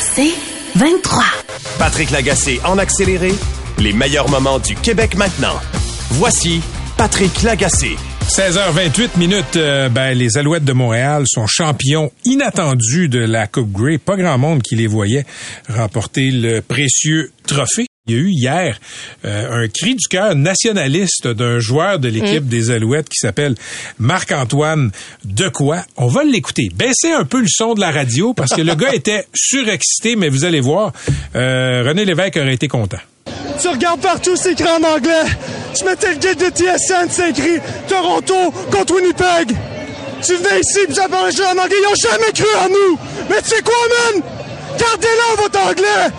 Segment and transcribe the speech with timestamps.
[0.00, 0.34] C'est
[0.76, 1.22] 23.
[1.78, 3.32] Patrick Lagacé en accéléré,
[3.78, 5.58] les meilleurs moments du Québec maintenant.
[6.10, 6.60] Voici
[6.96, 7.96] Patrick Lagacé.
[8.28, 13.98] 16h28 minutes, euh, ben, les Alouettes de Montréal sont champions inattendus de la Coupe Grey.
[13.98, 15.26] Pas grand monde qui les voyait
[15.68, 17.86] remporter le précieux trophée.
[18.08, 18.80] Il y a eu hier
[19.24, 23.54] euh, un cri du cœur nationaliste d'un joueur de l'équipe des Alouettes qui s'appelle
[24.00, 24.90] Marc-Antoine
[25.24, 25.78] Decoy.
[25.96, 26.68] On va l'écouter.
[26.74, 30.30] Baissez un peu le son de la radio parce que le gars était surexcité, mais
[30.30, 30.92] vous allez voir,
[31.36, 32.98] euh, René Lévesque aurait été content.
[33.60, 35.22] Tu regardes partout, c'est écrit en anglais.
[35.78, 39.56] Tu mettais le guide de TSN, c'est écrit Toronto contre Winnipeg.
[40.26, 41.76] Tu venais ici, puis ça parlait en anglais.
[41.80, 42.98] Ils ont jamais cru en nous.
[43.30, 43.74] Mais tu sais quoi,
[44.12, 44.22] man?
[44.76, 46.10] Gardez-le, votre anglais.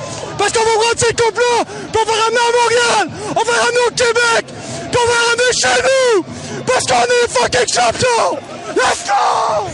[0.44, 3.17] Parce qu'on va prendre ces coupes-là, puis on va ramener à Montréal.
[3.30, 4.45] On va ramener au Québec.
[4.91, 6.25] Puis on va ramener chez nous.
[6.66, 8.53] Parce qu'on est fucking champions.
[8.75, 9.69] Let's go!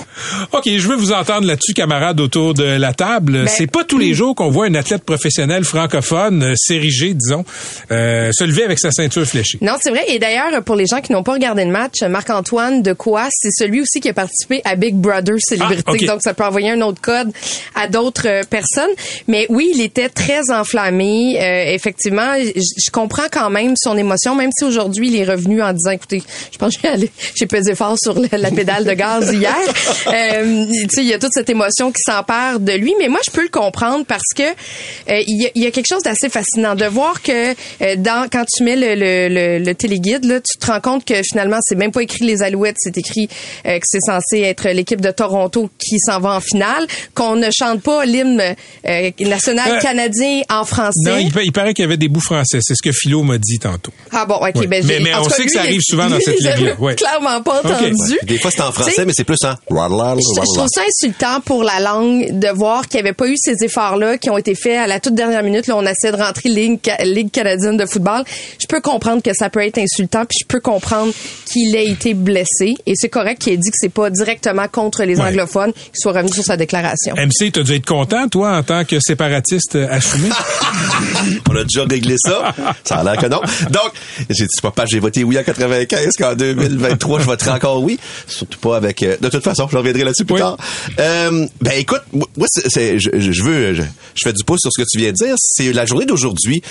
[0.51, 3.45] OK, je veux vous entendre là-dessus, camarades, autour de la table.
[3.47, 7.45] c'est pas tous les jours qu'on voit un athlète professionnel francophone, euh, sérigé, disons,
[7.91, 9.57] euh, se lever avec sa ceinture fléchée.
[9.61, 10.03] Non, c'est vrai.
[10.07, 13.51] Et d'ailleurs, pour les gens qui n'ont pas regardé le match, Marc-Antoine de quoi c'est
[13.51, 15.83] celui aussi qui a participé à Big Brother Célébrité.
[15.85, 16.05] Ah, ok.
[16.05, 17.31] Donc, ça peut envoyer un autre code
[17.75, 18.89] à d'autres euh, personnes.
[19.27, 21.39] Mais oui, il était très enflammé.
[21.41, 25.73] Euh, effectivement, je comprends quand même son émotion, même si aujourd'hui, il est revenu en
[25.73, 26.87] disant, écoutez, je pense que
[27.35, 29.55] j'ai pesé fort sur la, la pédale de gaz hier.
[30.07, 32.93] Euh, tu sais, il y a toute cette émotion qui s'empare de lui.
[32.99, 35.71] Mais moi, je peux le comprendre parce que euh, il y, a, il y a
[35.71, 39.27] quelque chose d'assez fascinant de voir que euh, dans quand tu mets le, le,
[39.59, 42.41] le, le téléguide, là, tu te rends compte que finalement, c'est même pas écrit les
[42.41, 43.27] Alouettes, c'est écrit
[43.65, 47.49] euh, que c'est censé être l'équipe de Toronto qui s'en va en finale, qu'on ne
[47.51, 48.41] chante pas l'hymne
[48.87, 51.09] euh, national Euh, canadien en français.
[51.11, 52.59] Non, il, pa- il paraît qu'il y avait des bouts français.
[52.61, 53.91] C'est ce que Philo m'a dit tantôt.
[54.11, 54.67] Ah bon, ok, Ouais.
[54.67, 56.75] ben Mais- mais on cas, sait que lui, ça arrive souvent dans cette ligue-là.
[56.79, 56.95] Ouais.
[56.95, 58.17] Clairement pas entendu.
[58.23, 59.51] Des fois, c'est en français, T'sais, mais c'est plus en.
[59.51, 63.35] Je, je trouve ça insultant pour la langue de voir qu'il n'y avait pas eu
[63.37, 65.67] ces efforts-là qui ont été faits à la toute dernière minute.
[65.67, 68.23] Là, on essaie de rentrer Ligue, Ligue canadienne de football.
[68.59, 71.13] Je peux comprendre que ça peut être insultant, puis je peux comprendre
[71.45, 72.75] qu'il ait été blessé.
[72.85, 75.25] Et c'est correct qu'il ait dit que c'est pas directement contre les Ouais.
[75.29, 77.13] anglophones qu'il soit revenu sur sa déclaration.
[77.15, 80.29] MC, t'as dû être content, toi, en tant que séparatiste euh, assumé?
[81.49, 82.53] On a déjà réglé ça.
[82.83, 83.41] Ça a l'air que non.
[83.69, 83.91] Donc,
[84.29, 87.99] j'ai dit, papa, j'ai voté oui en 95, qu'en 2023, je voterai encore oui.
[88.27, 89.03] Surtout pas avec...
[89.03, 90.41] euh, de toute façon, je reviendrai là-dessus plus Oui.
[90.41, 90.57] tard.
[90.99, 93.73] Euh, ben écoute, moi, c'est, je, je veux...
[93.73, 93.83] Je,
[94.15, 95.35] je fais du pouce sur ce que tu viens de dire.
[95.37, 96.61] C'est la journée d'aujourd'hui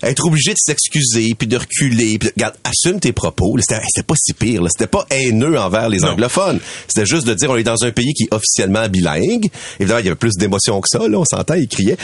[0.00, 4.32] être obligé de s'excuser puis de reculer puis regarde assume tes propos c'était pas si
[4.32, 4.68] pire là.
[4.70, 6.10] c'était pas haineux envers les Non.
[6.10, 9.48] anglophones c'était juste de dire on est dans un pays qui est officiellement bilingue
[9.80, 11.96] évidemment il y avait plus d'émotion que ça là on s'entend il criait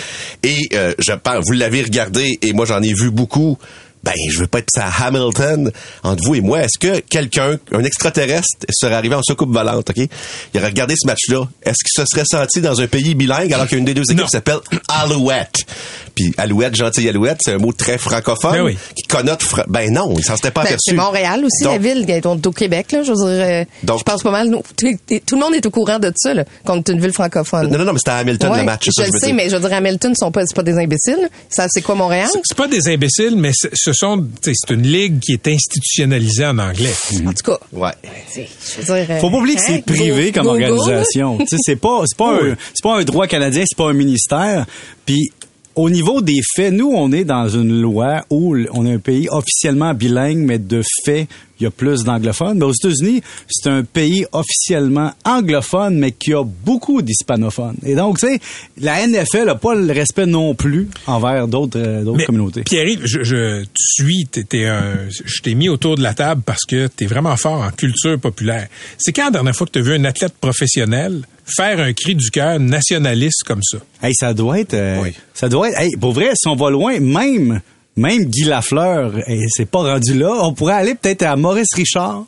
[0.43, 3.59] et euh, je pense vous l'avez regardé et moi j'en ai vu beaucoup
[4.05, 5.73] ben, je veux pas être ça Hamilton
[6.03, 6.63] entre vous et moi.
[6.63, 9.97] Est-ce que quelqu'un, un extraterrestre, serait arrivé en soucoupe volante, OK?
[9.97, 11.47] Il aurait regardé ce match-là.
[11.63, 13.95] Est-ce qu'il se serait senti dans un pays bilingue alors qu'il y a une des
[13.95, 15.65] deux équipes s'appelle Alouette?
[16.15, 18.77] Puis Alouette, gentil Alouette, c'est un mot très francophone Ben oui.
[18.97, 19.43] qui connote...
[19.43, 20.79] fra- Ben non, il s'en pas Ben, aperçu.
[20.91, 22.93] c'est Montréal aussi, Donc- la ville, qui est au Québec.
[22.93, 24.49] Là, je veux dire, euh, Donc- je pense pas mal.
[24.49, 24.87] nous, tout,
[25.27, 27.69] tout le monde est au courant de ça, là, qu'on est une ville francophone.
[27.71, 28.85] Non, non, non, mais c'était à Hamilton Ouais, le match.
[28.87, 29.35] c'est ça je que le veux sais, dire.
[29.35, 31.29] mais je veux dire, Hamilton, sont pas, c'est pas des imbéciles.
[31.49, 32.29] Ça, c'est quoi Montréal?
[32.45, 35.49] C'est pas des imbéciles, mais c'est- ce sont, tu sais, c'est une ligue qui est
[35.49, 36.95] institutionnalisée en anglais.
[37.27, 37.91] En tout cas, Ouais.
[38.29, 40.67] c'est- je veux dire, euh, Faut pas oublier que c'est hein, privé go- comme go-
[40.67, 41.39] go, organisation.
[41.39, 43.93] Tu sais, c'est pas c'est pas un, c'est pas un droit canadien, c'est pas un
[43.95, 44.67] ministère.
[45.05, 45.31] Puis
[45.77, 49.29] au niveau des faits, nous on est dans une loi où on est un pays
[49.31, 51.27] officiellement bilingue, mais de fait
[51.61, 52.59] il y a plus d'anglophones.
[52.59, 57.77] Mais aux États-Unis, c'est un pays officiellement anglophone, mais qui a beaucoup d'hispanophones.
[57.87, 58.41] Et donc, tu sais,
[58.81, 62.63] la NFL n'a pas le respect non plus envers d'autres euh, communautés.
[62.63, 66.43] Pierre, je, je tu suis, t'es- t'es un- je t'ai mis autour de la table
[66.45, 68.67] parce que tu es vraiment fort en culture populaire.
[68.99, 72.15] C'est quand la dernière fois que tu as vu un athlète professionnel faire un cri
[72.15, 73.79] du cœur nationaliste comme ça?
[74.03, 74.75] Hey, ça doit être.
[74.75, 75.13] euh, Oui.
[75.35, 75.81] Ça doit être.
[75.81, 77.61] Hey, pour vrai, si on va loin, même.
[77.97, 80.33] Même Guy Lafleur, et c'est pas rendu là.
[80.43, 82.25] On pourrait aller peut-être à Maurice Richard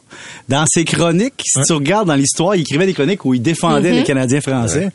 [0.48, 1.42] dans ses chroniques.
[1.44, 1.64] Si Ouais.
[1.66, 4.90] tu regardes dans l'histoire, il écrivait des chroniques où il défendait les Canadiens français.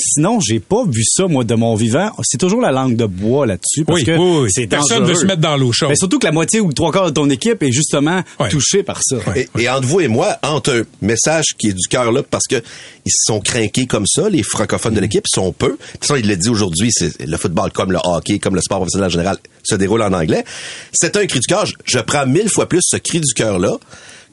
[0.00, 2.10] Sinon, j'ai pas vu ça, moi, de mon vivant.
[2.22, 3.84] C'est toujours la langue de bois là-dessus.
[3.84, 4.50] Parce Oui, que oui, oui.
[4.52, 5.14] c'est Personne dangereux.
[5.14, 5.88] veut se mettre dans l'eau chaude.
[5.90, 8.48] Mais surtout que la moitié ou trois quarts de ton équipe est justement Ouais.
[8.48, 9.16] touchée par ça.
[9.36, 12.44] Et, et entre vous et moi, entre un message qui est du cœur là, parce
[12.48, 15.76] que ils se sont craqués comme ça, les francophones de l'équipe sont peu.
[15.98, 18.78] Puis ça, il l'a dit aujourd'hui, c'est le football comme le hockey, comme le sport
[18.78, 20.44] professionnel en général, se déroule en anglais.
[20.92, 21.66] C'est un cri du cœur.
[21.66, 23.76] Je- Je prends mille fois plus ce cri du cœur là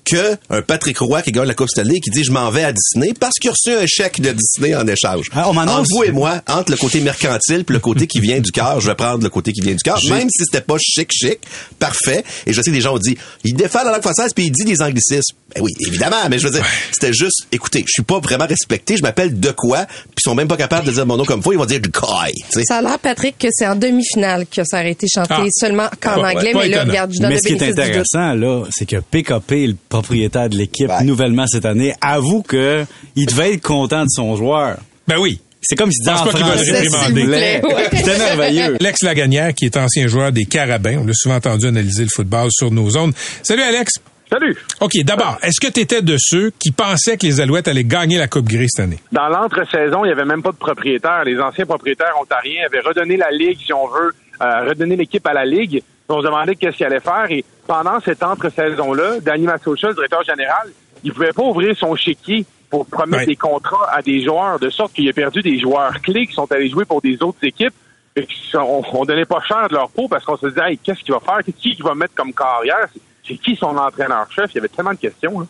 [0.06, 2.64] que un Patrick Roy qui gagne la Coupe Stanley et qui dit je m'en vais
[2.64, 5.26] à Disney parce qu'il a reçu un chèque de Disney en échange.
[5.34, 8.40] Ah, on entre vous et moi, entre le côté mercantile puis le côté qui vient
[8.40, 10.78] du cœur, je vais prendre le côté qui vient du cœur, même si c'était pas
[10.80, 11.40] chic chic,
[11.80, 12.24] parfait.
[12.46, 14.52] Et je sais que des gens ont dit il défend la langue française puis il
[14.52, 15.36] dit des anglicismes.
[15.56, 18.98] Ben oui, évidemment, mais je veux dire, c'était juste écoutez, je suis pas vraiment respecté,
[18.98, 21.42] je m'appelle de quoi, puis ils sont même pas capables de dire mon nom comme
[21.42, 22.64] faut, ils vont dire du kai, tu sais.
[22.66, 25.46] Ça a l'air, Patrick, que c'est en demi-finale que ça aurait été chanté Ah.
[25.52, 26.92] seulement qu'en Pas- anglais, mais là, étonnant.
[26.92, 30.58] regarde, je donne Mais ce qui est intéressant, là, c'est que PKP, le propriétaire de
[30.58, 31.04] l'équipe, Ouais.
[31.04, 34.78] nouvellement cette année, avoue que il devait être content de son joueur.
[35.08, 35.40] Ben oui.
[35.62, 37.62] C'est comme s'il disait Je pense en pas qu'il va le réprimander.
[37.98, 38.78] C'était merveilleux.
[38.80, 41.00] Alex Lagagnère, qui est ancien joueur des Carabins.
[41.02, 43.14] On l'a souvent entendu analyser le football sur nos ondes.
[43.42, 43.94] Salut, Alex.
[44.32, 44.56] Salut.
[44.82, 48.18] OK, d'abord, est-ce que tu étais de ceux qui pensaient que les Alouettes allaient gagner
[48.18, 49.00] la Coupe Grey cette année?
[49.12, 51.24] Dans l'entre-saison, il n'y avait même pas de propriétaire.
[51.26, 55.34] Les anciens propriétaires ontariens avaient redonné la Ligue, si on veut, euh, redonné l'équipe à
[55.34, 55.82] la Ligue.
[56.10, 57.26] On se demandait qu'est-ce qu'il allait faire.
[57.30, 60.70] Et pendant cette entre-saison-là, Danny Massocha, le directeur général,
[61.04, 63.26] il pouvait pas ouvrir son chéquier pour promettre Ouais.
[63.28, 66.52] des contrats à des joueurs, de sorte qu'il a perdu des joueurs clés qui sont
[66.52, 67.74] allés jouer pour des autres équipes.
[68.16, 71.00] Et on, on donnait pas cher de leur peau parce qu'on se disait, hey, qu'est-ce
[71.02, 71.40] qu'il va faire?
[71.58, 72.88] Qui va mettre comme carrière?
[72.94, 74.52] C'est- C'est qui son entraîneur-chef?
[74.52, 75.40] Il y avait tellement de questions.
[75.40, 75.48] Là.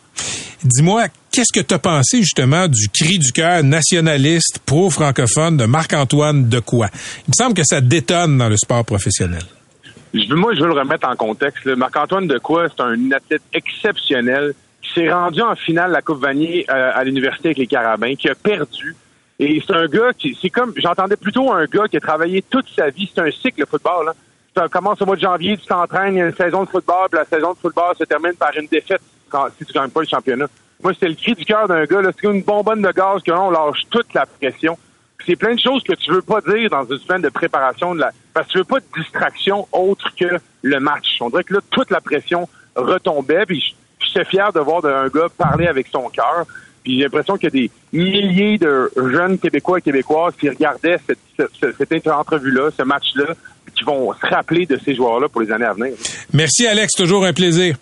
[0.64, 6.48] Dis-moi, qu'est-ce que tu as pensé justement du cri du cœur nationaliste pro-francophone de Marc-Antoine
[6.48, 6.86] Decoy?
[7.28, 9.42] Il me semble que ça détonne dans le sport professionnel.
[10.14, 11.66] Je moi, je veux le remettre en contexte.
[11.66, 16.64] Marc-Antoine Decoy, c'est un athlète exceptionnel qui s'est rendu en finale de la Coupe Vanier
[16.70, 18.94] euh, à l'université avec les Carabins, qui a perdu.
[19.38, 22.66] Et c'est un gars qui, c'est comme, j'entendais plutôt un gars qui a travaillé toute
[22.74, 23.10] sa vie.
[23.12, 24.12] C'est un cycle, le football.
[24.56, 27.08] Ça commence au mois de janvier, tu t'entraînes, il y a une saison de football,
[27.10, 29.02] puis la saison de football se termine par une défaite
[29.58, 30.46] si tu gagnes pas le championnat.
[30.82, 32.00] Moi, c'était le cri du cœur d'un gars.
[32.04, 34.78] C'est une bonbonne de gaz que là, on lâche toute la pression.
[35.24, 38.00] C'est plein de choses que tu veux pas dire dans une semaine de préparation de
[38.00, 41.18] la, parce que tu veux pas de distraction autre que le match.
[41.20, 43.74] On dirait que là, toute la pression retombait, puis
[44.16, 46.46] suis fier de voir un gars parler avec son cœur.
[46.82, 50.98] Puis j'ai l'impression qu'il y a des milliers de jeunes Québécois et Québécoises qui regardaient
[51.06, 53.34] cette, cette, cette entrevue-là, ce match-là,
[53.74, 55.94] qui vont se rappeler de ces joueurs-là pour les années à venir.
[56.32, 56.92] Merci, Alex.
[56.92, 57.76] Toujours un plaisir.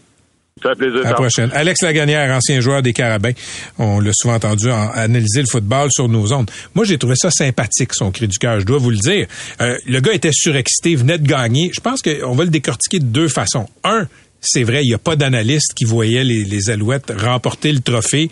[0.64, 1.00] Ça fait plaisir.
[1.06, 1.50] À la prochaine.
[1.52, 3.32] Alex Lagagnère, ancien joueur des Carabins.
[3.78, 6.50] On l'a souvent entendu en- analyser le football sur nos ondes.
[6.74, 8.60] Moi, j'ai trouvé ça sympathique, son cri du cœur.
[8.60, 9.26] Je dois vous le dire.
[9.60, 11.70] Euh, le gars était surexcité, venait de gagner.
[11.74, 13.68] Je pense qu'on va le décortiquer de deux façons.
[13.84, 14.08] Un,
[14.44, 18.30] c'est vrai, il n'y a pas d'analyste qui voyait les, les Alouettes remporter le trophée.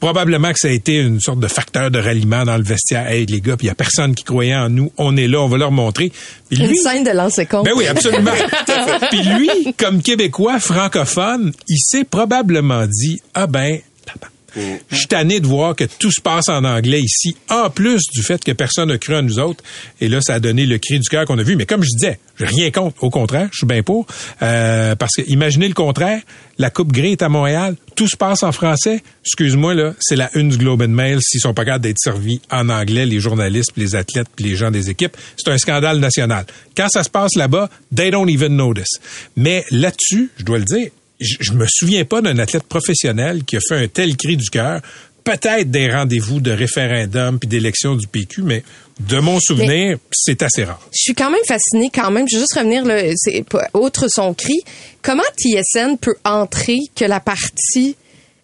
[0.00, 3.06] Probablement que ça a été une sorte de facteur de ralliement dans le vestiaire.
[3.06, 4.92] Hey, les gars, puis il n'y a personne qui croyait en nous.
[4.98, 6.12] On est là, on va leur montrer.
[6.50, 7.64] Puis Une scène de lancer compte.
[7.64, 8.32] ben oui, absolument.
[9.10, 13.78] Puis lui, comme Québécois francophone, il s'est probablement dit ah ben
[14.56, 18.22] je suis tanné de voir que tout se passe en anglais ici, en plus du
[18.22, 19.62] fait que personne n'a cru à nous autres.
[20.00, 21.56] Et là, ça a donné le cri du cœur qu'on a vu.
[21.56, 23.02] Mais comme je disais, j'ai rien contre.
[23.02, 24.06] Au contraire, je suis bien pour.
[24.42, 26.20] Euh, parce que imaginez le contraire.
[26.58, 27.76] La Coupe Grey est à Montréal.
[27.96, 29.02] Tout se passe en français.
[29.24, 32.40] Excuse-moi, là, c'est la une du Globe and Mail s'ils sont pas capables d'être servis
[32.50, 35.16] en anglais, les journalistes, les athlètes, les gens des équipes.
[35.36, 36.44] C'est un scandale national.
[36.76, 38.98] Quand ça se passe là-bas, they don't even notice.
[39.34, 40.90] Mais là-dessus, je dois le dire,
[41.22, 44.80] je, me souviens pas d'un athlète professionnel qui a fait un tel cri du cœur.
[45.24, 48.64] Peut-être des rendez-vous de référendum puis d'élection du PQ, mais
[48.98, 50.80] de mon souvenir, c'est assez rare.
[50.92, 52.26] Je suis quand même fascinée quand même.
[52.28, 53.02] Je vais juste revenir, là,
[53.74, 54.60] outre son cri,
[55.00, 57.96] comment TSN peut entrer que la partie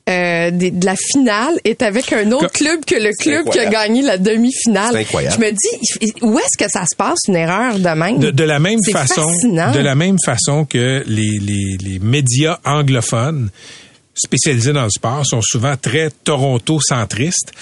[0.09, 3.67] euh, des- de la finale est avec un autre club que le club qui a
[3.67, 4.97] gagné la demi-finale.
[4.97, 5.37] Incroyable.
[5.39, 8.19] Je me dis, où est-ce que ça se passe une erreur de même?
[8.19, 9.73] De, de la même façon, fascinant.
[9.73, 13.51] de la même façon que les, les, les médias anglophones
[14.15, 17.53] spécialisés dans le sport sont souvent très Toronto-centristes.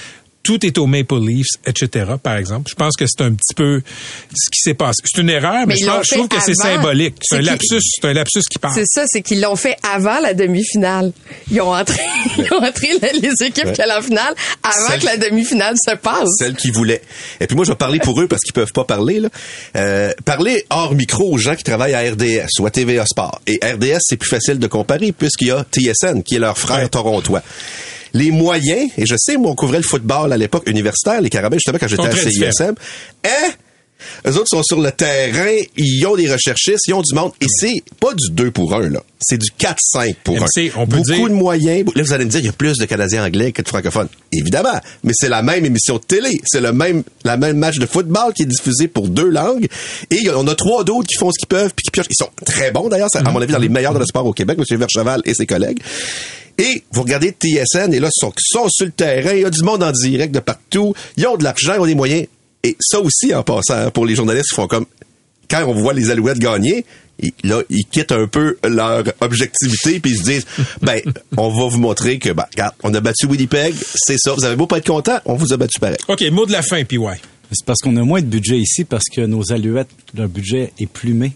[0.46, 2.70] Tout est aux Maple Leafs, etc., par exemple.
[2.70, 3.82] Je pense que c'est un petit peu
[4.34, 5.02] ce qui s'est passé.
[5.04, 7.16] C'est une erreur, mais, Mais je, pense- trouve que c'est symbolique.
[7.22, 8.74] C'est un lapsus, c'est un lapsus qui parle.
[8.74, 11.12] C'est ça, c'est qu'ils l'ont fait avant la demi-finale.
[11.50, 12.00] Ils ont entré,
[12.38, 13.72] ils ont entré les, les équipes Ouais.
[13.72, 16.28] qui à la finale avant Celle- que la demi-finale se passe.
[16.38, 17.02] Celle qui voulait.
[17.40, 19.18] Et puis moi, je vais parler pour eux parce qu'ils peuvent pas parler.
[19.20, 19.28] Là.
[19.76, 23.40] Euh, parler hors micro aux gens qui travaillent à RDS ou à TVA Sport.
[23.48, 26.76] Et RDS, c'est plus facile de comparer puisqu'il y a TSN, qui est leur frère
[26.84, 26.88] Ouais.
[26.88, 27.42] torontois.
[28.16, 31.56] Les moyens, et je sais, moi, on couvrait le football à l'époque universitaire, les Carabins,
[31.56, 32.74] justement, quand j'étais à CISM.
[33.24, 33.50] Hein?
[34.26, 37.32] Eux autres sont sur le terrain, ils ont des recherchistes, ils ont du monde.
[37.40, 39.00] Et c'est pas du 2 pour 1, là.
[39.18, 40.40] C'est du 4-5 pour 1.
[40.44, 41.84] MC, on peut Beaucoup dire- de moyens.
[41.94, 44.08] Là, vous allez me dire, il y a plus de Canadiens anglais que de francophones.
[44.32, 44.78] Évidemment.
[45.02, 46.40] Mais c'est la même émission de télé.
[46.44, 49.66] C'est le même, la même match de football qui est diffusé pour deux langues.
[50.10, 51.90] Et il y a- on a trois d'autres qui font ce qu'ils peuvent puis qui
[51.90, 52.06] piochent.
[52.10, 53.08] Ils sont très bons, d'ailleurs.
[53.10, 54.78] C'est, À mon avis, dans les meilleurs de le sport au Québec, M.
[54.78, 55.80] Vercheval et ses collègues.
[56.58, 59.44] Et vous regardez TSN, et là, ils sont, ils sont sur le terrain, il y
[59.44, 62.26] a du monde en direct de partout, ils ont de l'argent, ils ont des moyens.
[62.64, 64.86] Et ça aussi, en passant, hein, pour les journalistes, ils font comme,
[65.50, 66.84] quand on voit les Alouettes gagner,
[67.22, 70.46] ils- là, ils quittent un peu leur objectivité, puis ils se disent,
[70.82, 71.00] ben,
[71.36, 74.56] on va vous montrer que, ben, regarde, on a battu Winnipeg, c'est ça, vous avez
[74.56, 75.98] beau pas être content, on vous a battu pareil.
[76.08, 76.98] OK, mot de la fin, PY.
[77.52, 80.86] C'est parce qu'on a moins de budget ici parce que nos alouettes, leur budget est
[80.86, 81.32] plumé.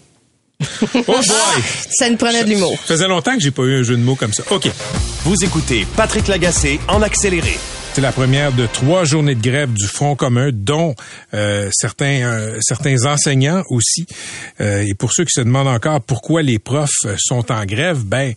[0.95, 1.63] Oh boy!
[1.89, 2.77] Ça nous prenait de l'humour.
[2.85, 4.43] Ça faisait longtemps que j'ai pas eu un jeu de mots comme ça.
[4.51, 4.69] OK.
[5.23, 7.57] Vous écoutez Patrick Lagacé en accéléré.
[7.93, 10.95] C'est la première de trois journées de grève du Front commun, dont
[11.33, 14.05] euh, certains euh, certains enseignants aussi.
[14.61, 18.05] Euh, et pour ceux qui se demandent encore pourquoi les profs euh, sont en grève,
[18.05, 18.31] ben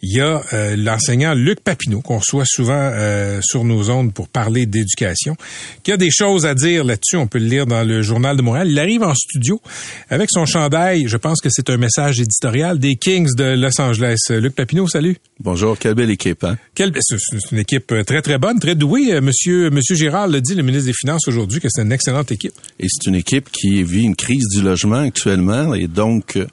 [0.00, 4.28] il y a euh, l'enseignant Luc Papineau qu'on reçoit souvent euh, sur nos ondes pour
[4.28, 5.34] parler d'éducation,
[5.82, 7.16] qui a des choses à dire là-dessus.
[7.16, 8.68] On peut le lire dans le journal de Montréal.
[8.70, 9.60] Il arrive en studio
[10.08, 11.08] avec son chandail.
[11.08, 14.18] Je pense que c'est un message éditorial des Kings de Los Angeles.
[14.30, 15.16] Luc Papineau, salut.
[15.42, 16.58] Bonjour, quelle belle équipe, hein?
[16.74, 17.16] Quelle- c'est
[17.50, 19.14] une équipe euh, très très bonne, très douée.
[19.14, 22.30] Euh, Monsieur Monsieur Girard l'a dit, le ministre des Finances aujourd'hui, que c'est une excellente
[22.30, 22.52] équipe.
[22.78, 26.46] Et c'est une équipe qui vit une crise du logement actuellement et donc euh,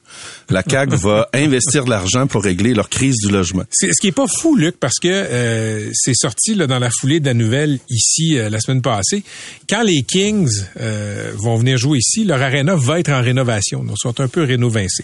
[0.49, 3.63] la CAQ va investir de l'argent pour régler leur crise du logement.
[3.71, 6.89] C'est ce qui est pas fou, Luc, parce que euh, c'est sorti là, dans la
[6.89, 9.21] foulée de la nouvelle ici euh, la semaine passée.
[9.69, 13.83] Quand les Kings euh, vont venir jouer ici, leur aréna va être en rénovation.
[13.83, 15.03] Donc, ils sont un peu rénovincés.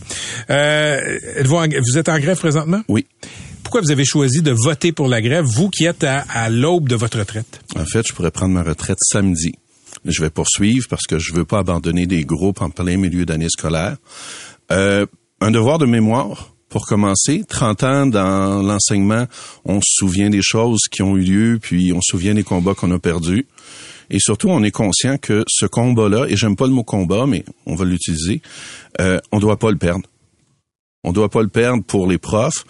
[0.49, 1.01] Euh,
[1.45, 2.81] vous êtes en grève présentement?
[2.87, 3.05] Oui.
[3.74, 6.96] Pourquoi vous avez choisi de voter pour la grève, vous qui êtes à, l'aube de
[6.96, 7.60] votre retraite?
[7.75, 9.53] En fait, je pourrais prendre ma retraite samedi.
[10.06, 13.50] Je vais poursuivre parce que je veux pas abandonner des groupes en plein milieu d'année
[13.50, 13.98] scolaire.
[14.72, 15.08] Euh,
[15.42, 17.46] un devoir de mémoire pour commencer.
[17.50, 19.25] 30 ans dans l'enseignement,
[19.65, 22.75] on se souvient des choses qui ont eu lieu, puis on se souvient des combats
[22.75, 23.48] qu'on a perdus.
[24.12, 27.44] Et surtout, on est conscient que ce combat-là, et j'aime pas le mot combat, mais
[27.65, 28.44] on va l'utiliser,
[29.01, 30.08] euh, on doit pas le perdre.
[31.03, 32.65] On doit pas le perdre pour les profs,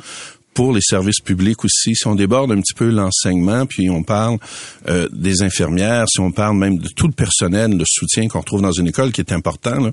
[0.54, 1.96] pour les services publics aussi.
[1.96, 4.38] Si on déborde un petit peu l'enseignement, puis on parle
[4.88, 8.62] euh, des infirmières, si on parle même de tout le personnel, le soutien qu'on retrouve
[8.62, 9.92] dans une école qui est important, là,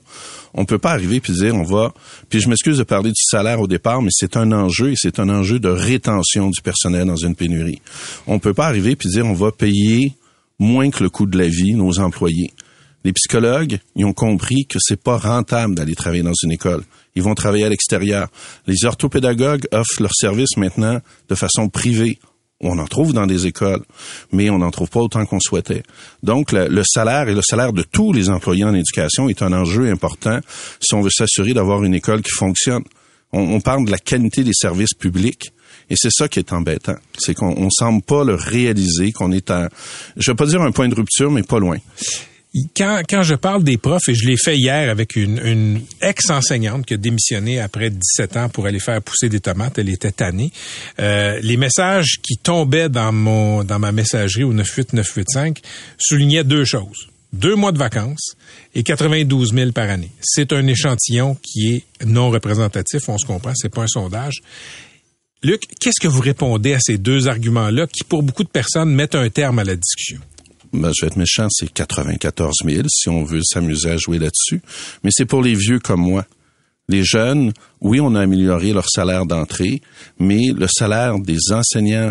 [0.54, 1.92] on peut pas arriver puis dire on va.
[2.28, 5.18] Puis je m'excuse de parler du salaire au départ, mais c'est un enjeu et c'est
[5.18, 7.80] un enjeu de rétention du personnel dans une pénurie.
[8.26, 10.14] On peut pas arriver puis dire on va payer
[10.58, 12.52] moins que le coût de la vie nos employés.
[13.02, 16.84] Les psychologues, ils ont compris que c'est pas rentable d'aller travailler dans une école.
[17.14, 18.28] Ils vont travailler à l'extérieur.
[18.66, 22.18] Les orthopédagogues offrent leurs services maintenant de façon privée.
[22.62, 23.82] On en trouve dans des écoles,
[24.32, 25.82] mais on n'en trouve pas autant qu'on souhaitait.
[26.22, 29.90] Donc, le, salaire et le salaire de tous les employés en éducation est un enjeu
[29.90, 30.40] important
[30.78, 32.82] si on veut s'assurer d'avoir une école qui fonctionne.
[33.32, 35.52] On, parle de la qualité des services publics.
[35.88, 36.96] Et c'est ça qui est embêtant.
[37.16, 39.68] C'est qu'on on semble pas le réaliser, qu'on est à,
[40.16, 41.78] je vais pas dire un point de rupture, mais pas loin.
[42.76, 46.84] Quand, quand je parle des profs, et je l'ai fait hier avec une, une ex-enseignante
[46.84, 50.50] qui a démissionné après 17 ans pour aller faire pousser des tomates, elle était tannée.
[50.98, 55.60] Euh, les messages qui tombaient dans mon dans ma messagerie au 98985
[55.98, 57.08] soulignaient deux choses.
[57.32, 58.34] Deux mois de vacances
[58.74, 60.10] et 92 000 par année.
[60.20, 64.40] C'est un échantillon qui est non représentatif, on se comprend, c'est pas un sondage.
[65.42, 69.14] Luc, qu'est-ce que vous répondez à ces deux arguments-là qui, pour beaucoup de personnes, mettent
[69.14, 70.20] un terme à la discussion?
[70.72, 74.62] Ben, je vais être méchant, c'est 94 000 si on veut s'amuser à jouer là-dessus.
[75.02, 76.26] Mais c'est pour les vieux comme moi.
[76.88, 79.80] Les jeunes, oui, on a amélioré leur salaire d'entrée,
[80.18, 82.10] mais le salaire des enseignants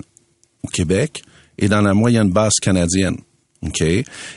[0.64, 1.22] au Québec
[1.58, 3.18] est dans la moyenne basse canadienne.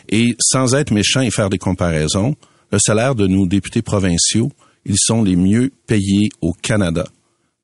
[0.08, 2.34] Et sans être méchant et faire des comparaisons,
[2.72, 4.50] le salaire de nos députés provinciaux,
[4.84, 7.06] ils sont les mieux payés au Canada.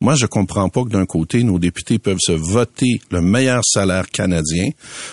[0.01, 4.09] Moi, je comprends pas que d'un côté, nos députés peuvent se voter le meilleur salaire
[4.11, 4.69] canadien,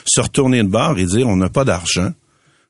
[0.05, 2.11] se retourner de bord et dire on n'a pas d'argent.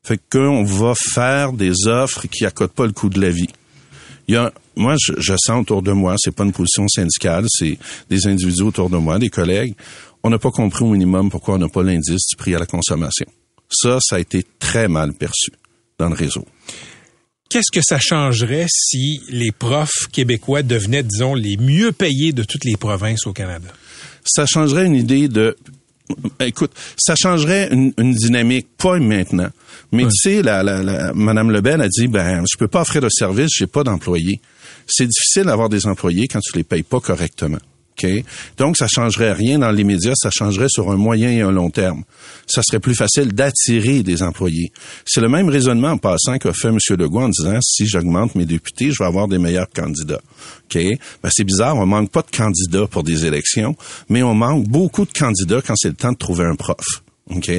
[0.02, 3.50] Fait qu'on va faire des offres qui accotent pas le coût de la vie.
[4.28, 7.46] Il y a, moi, je, je sens autour de moi, c'est pas une position syndicale,
[7.48, 9.74] c'est des individus autour de moi, des collègues.
[10.22, 12.66] On n'a pas compris au minimum pourquoi on n'a pas l'indice du prix à la
[12.66, 13.26] consommation.
[13.68, 15.50] Ça, ça a été très mal perçu
[15.98, 16.44] dans le réseau.
[17.48, 22.64] Qu'est-ce que ça changerait si les profs québécois devenaient, disons, les mieux payés de toutes
[22.64, 23.68] les provinces au Canada?
[24.24, 25.56] Ça changerait une idée de...
[26.40, 29.48] Écoute, ça changerait une, une dynamique, pas maintenant.
[29.92, 33.02] Mais tu sais, la, la, la, Mme Lebel a dit, ben, je peux pas offrir
[33.02, 34.40] de service, j'ai pas d'employés.
[34.86, 37.58] C'est difficile d'avoir des employés quand tu les payes pas correctement.
[37.96, 38.08] OK?
[38.58, 42.04] Donc, ça changerait rien dans l'immédiat, ça changerait sur un moyen et un long terme.
[42.46, 44.72] Ça serait plus facile d'attirer des employés.
[45.04, 46.78] C'est le même raisonnement en passant qu'a fait M.
[46.90, 50.20] Legault en disant, si j'augmente mes députés, je vais avoir des meilleurs candidats.
[50.64, 50.78] OK?
[51.22, 53.74] Ben, c'est bizarre, on manque pas de candidats pour des élections,
[54.08, 56.84] mais on manque beaucoup de candidats quand c'est le temps de trouver un prof.
[57.30, 57.50] OK?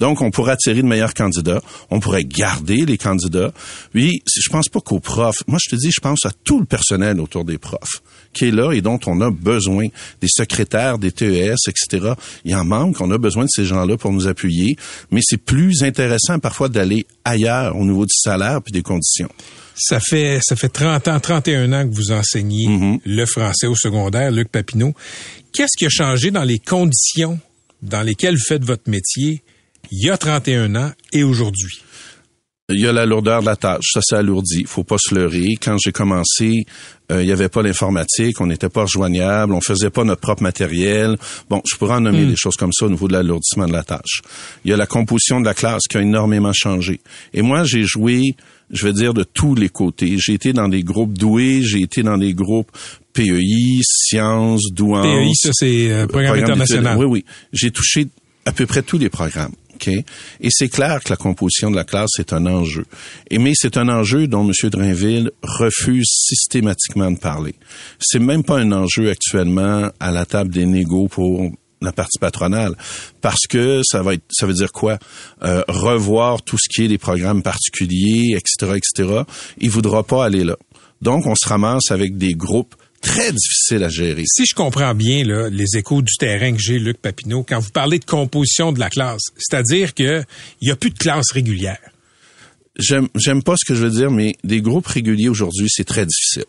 [0.00, 1.62] Donc, on pourrait attirer de meilleurs candidats.
[1.90, 3.52] On pourrait garder les candidats.
[3.94, 5.46] Oui, je pense pas qu'aux profs.
[5.46, 8.50] Moi, je te dis, je pense à tout le personnel autour des profs qui est
[8.50, 9.88] là et dont on a besoin.
[10.20, 12.12] Des secrétaires, des TES, etc.
[12.44, 13.00] Il en manque.
[13.00, 14.76] On a besoin de ces gens-là pour nous appuyer.
[15.10, 19.28] Mais c'est plus intéressant parfois d'aller ailleurs au niveau du salaire puis des conditions.
[19.74, 23.00] Ça fait, ça fait 30 ans, 31 ans que vous enseignez Mm-hmm.
[23.04, 24.94] le français au secondaire, Luc Papineau.
[25.52, 27.38] Qu'est-ce qui a changé dans les conditions
[27.82, 29.42] dans lesquelles vous faites votre métier
[29.90, 31.82] il y a 31 ans et aujourd'hui?
[32.72, 35.56] Il y a la lourdeur de la tâche, ça s'est alourdi, faut pas se leurrer.
[35.62, 36.64] Quand j'ai commencé,
[37.10, 40.42] euh, il y avait pas l'informatique, on n'était pas rejoignable, on faisait pas notre propre
[40.42, 41.16] matériel.
[41.50, 43.82] Bon, je pourrais en nommer des choses comme ça au niveau de l'alourdissement de la
[43.82, 44.22] tâche.
[44.64, 47.00] Il y a la composition de la classe qui a énormément changé.
[47.34, 48.36] Et moi, j'ai joué,
[48.70, 50.16] je vais dire, de tous les côtés.
[50.18, 52.70] J'ai été dans des groupes doués, j'ai été dans des groupes
[53.12, 55.06] PEI, sciences, douances.
[55.06, 56.96] PEI, ça, c'est euh, programme international.
[56.98, 57.24] Oui, oui.
[57.52, 58.06] J'ai touché
[58.44, 59.52] à peu près tous les programmes.
[59.88, 62.84] Et c'est clair que la composition de la classe est un enjeu.
[63.30, 64.70] Et mais c'est un enjeu dont M.
[64.70, 67.54] Drainville refuse systématiquement de parler.
[67.98, 72.76] C'est même pas un enjeu actuellement à la table des négos pour la partie patronale
[73.20, 74.98] parce que ça va ça veut dire quoi?
[75.42, 79.22] Euh, revoir tout ce qui est des programmes particuliers etc etc
[79.58, 80.56] il voudra pas aller là
[81.00, 85.24] donc on se ramasse avec des groupes très difficiles à gérer Si je comprends bien
[85.24, 88.80] là, les échos du terrain que j'ai, Luc Papineau, quand vous parlez de composition de
[88.80, 90.22] la classe, c'est-à-dire que
[90.62, 91.90] il y a plus de classe régulière.
[92.78, 96.44] j'aime pas ce que je veux dire, mais des groupes réguliers aujourd'hui, c'est très difficile.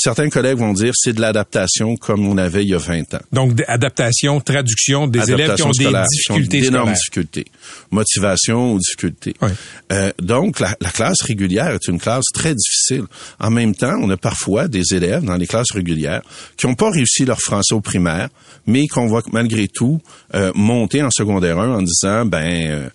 [0.00, 3.20] Certains collègues vont dire c'est de l'adaptation comme on avait il y a 20 ans.
[3.32, 7.46] Donc, adaptation, traduction des élèves qui ont des difficultés d'énormes difficultés,
[7.90, 9.34] motivation ou difficultés.
[9.42, 9.50] Ouais.
[9.92, 13.04] Euh, donc, la, la classe régulière est une classe très difficile.
[13.40, 16.22] En même temps, on a parfois des élèves dans les classes régulières
[16.56, 18.28] qui n'ont pas réussi leur français au primaire,
[18.66, 20.00] mais qu'on va malgré tout
[20.34, 22.88] euh, monter en secondaire 1 en disant, ben, euh,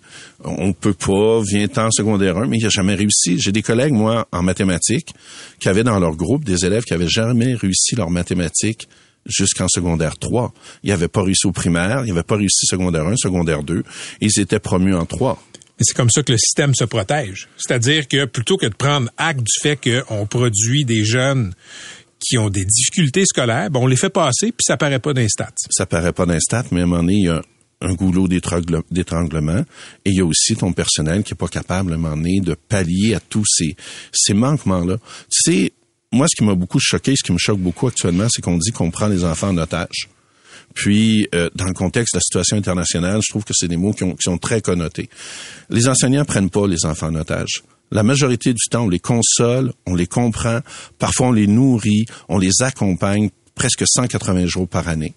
[0.44, 3.38] on peut pas, viens en secondaire 1, mais il a jamais réussi.
[3.40, 5.14] J'ai des collègues, moi, en mathématiques,
[5.58, 8.88] qui avaient dans leur groupe des élèves qui avaient jamais réussi leur mathématiques
[9.26, 10.52] jusqu'en secondaire 3.
[10.82, 13.82] Ils n'avaient pas réussi au primaire, ils n'avaient pas réussi secondaire 1, secondaire 2.
[14.20, 15.42] Ils étaient promus en 3.
[15.80, 17.48] Et c'est comme ça que le système se protège.
[17.56, 21.52] C'est-à-dire que plutôt que de prendre acte du fait qu'on produit des jeunes
[22.20, 25.28] qui ont des difficultés scolaires, ben on les fait passer puis ça paraît pas d'un
[25.28, 25.52] stats.
[25.70, 27.42] Ça paraît pas d'un stat, mais à un moment donné, il y a
[27.80, 29.58] un goulot d'étrangle- d'étranglement
[30.04, 32.40] et il y a aussi ton personnel qui est pas capable à un moment donné
[32.40, 33.76] de pallier à tous ces,
[34.12, 34.96] ces manquements-là.
[35.30, 35.72] Tu sais,
[36.12, 38.70] moi, ce qui m'a beaucoup choqué, ce qui me choque beaucoup actuellement, c'est qu'on dit
[38.70, 40.08] qu'on prend les enfants en otage.
[40.72, 43.92] Puis, euh, dans le contexte de la situation internationale, je trouve que c'est des mots
[43.92, 45.08] qui, ont- qui sont très connotés.
[45.70, 47.62] Les enseignants prennent pas les enfants en otage.
[47.92, 50.60] La majorité du temps, on les console, on les comprend,
[50.98, 55.14] parfois on les nourrit, on les accompagne presque 180 jours par année.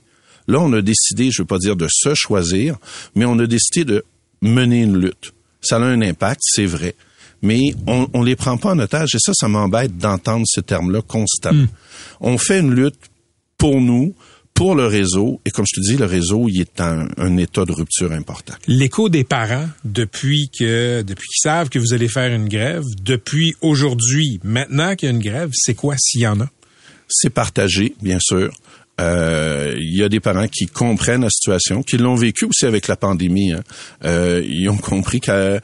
[0.48, 2.78] Là, on a décidé, je veux pas dire de se choisir,
[3.16, 4.06] mais on a décidé de
[4.42, 5.34] mener une lutte.
[5.62, 6.96] Ça a un impact, c'est vrai.
[7.42, 11.02] Mais on, on les prend pas en otage et ça, ça m'embête d'entendre ce terme-là
[11.02, 11.68] constamment.
[12.20, 13.00] On fait une lutte
[13.58, 14.16] pour nous,
[14.54, 17.64] pour le réseau, et comme je te dis, le réseau, il est en un état
[17.64, 18.56] de rupture important.
[18.66, 23.56] L'écho des parents depuis que depuis qu'ils savent que vous allez faire une grève, depuis
[23.62, 26.50] aujourd'hui, maintenant qu'il y a une grève, c'est quoi s'il y en a?
[27.08, 28.52] C'est partagé, bien sûr.
[29.00, 32.88] Euh, Il y a des parents qui comprennent la situation, qui l'ont vécu aussi avec
[32.88, 33.54] la pandémie.
[33.54, 33.62] hein.
[34.06, 35.60] Euh, ils ont compris qu'à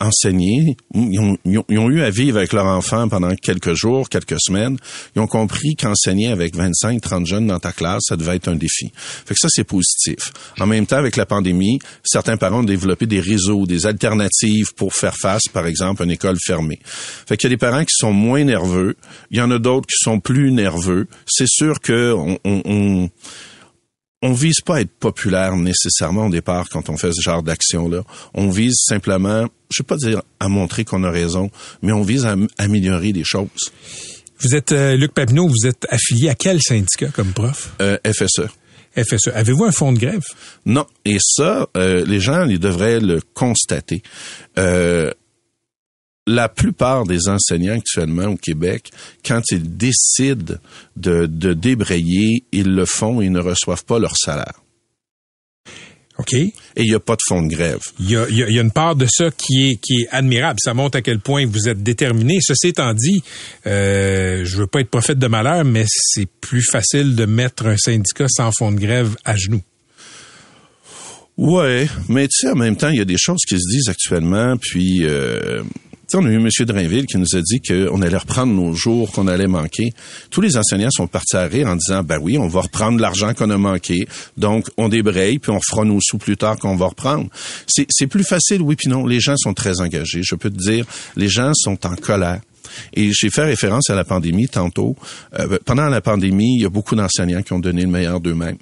[0.00, 4.40] enseigner, ils ont, ils ont- eu à vivre avec leur enfant pendant quelques jours, quelques
[4.40, 4.76] semaines.
[5.14, 8.56] Ils ont compris qu'enseigner avec 25, 30 jeunes dans ta classe, ça devait être un
[8.56, 8.90] défi.
[8.94, 10.32] Fait que ça, c'est positif.
[10.58, 14.94] En même temps, avec la pandémie, certains parents ont développé des réseaux, des alternatives pour
[14.94, 16.78] faire face, par exemple, à une école fermée.
[16.84, 18.96] Fait qu'il y a des parents qui sont moins nerveux.
[19.30, 21.06] Il y en a d'autres qui sont plus nerveux.
[21.26, 23.08] C'est sûr que on, on, on,
[24.22, 28.02] on vise pas à être populaire nécessairement au départ quand on fait ce genre d'action-là.
[28.34, 31.50] On vise simplement, je vais pas dire à montrer qu'on a raison,
[31.82, 33.48] mais on vise à am- améliorer des choses.
[34.40, 37.74] Vous êtes euh, Luc Papineau, vous êtes affilié à quel syndicat comme prof?
[37.80, 38.48] Euh, FSE.
[38.96, 39.28] FSE.
[39.34, 40.22] Avez-vous un fonds de grève?
[40.66, 40.86] Non.
[41.04, 44.02] Et ça, euh, les gens, ils devraient le constater.
[44.58, 45.10] Euh,
[46.26, 48.90] la plupart des enseignants actuellement au Québec,
[49.24, 50.54] quand ils décident
[50.96, 54.60] de, de débrayer, ils le font et ils ne reçoivent pas leur salaire.
[56.18, 56.32] OK.
[56.32, 57.80] Et il n'y a pas de fonds de grève.
[57.98, 60.60] Il y, a, il y a une part de ça qui est, qui est admirable.
[60.62, 62.38] Ça montre à quel point vous êtes déterminé.
[62.40, 63.22] Ceci étant dit,
[63.66, 67.76] euh, je veux pas être prophète de malheur, mais c'est plus facile de mettre un
[67.76, 69.62] syndicat sans fonds de grève à genoux.
[71.36, 73.88] Ouais, mais tu sais, en même temps, il y a des choses qui se disent
[73.88, 75.00] actuellement, puis...
[75.02, 75.62] Euh,
[76.14, 76.48] on a eu M.
[76.66, 79.92] Drainville qui nous a dit qu'on allait reprendre nos jours qu'on allait manquer.
[80.30, 83.34] Tous les enseignants sont partis à rire en disant, ben oui, on va reprendre l'argent
[83.34, 86.86] qu'on a manqué, donc on débraye, puis on fera nos sous plus tard qu'on va
[86.86, 87.28] reprendre.
[87.66, 89.06] C'est plus facile, oui, puis non.
[89.06, 90.22] Les gens sont très engagés.
[90.22, 90.84] Je peux te dire,
[91.16, 92.40] les gens sont en colère.
[92.94, 94.96] Et j'ai fait référence à la pandémie tantôt.
[95.38, 98.56] Euh, pendant la pandémie, il y a beaucoup d'enseignants qui ont donné le meilleur d'eux-mêmes.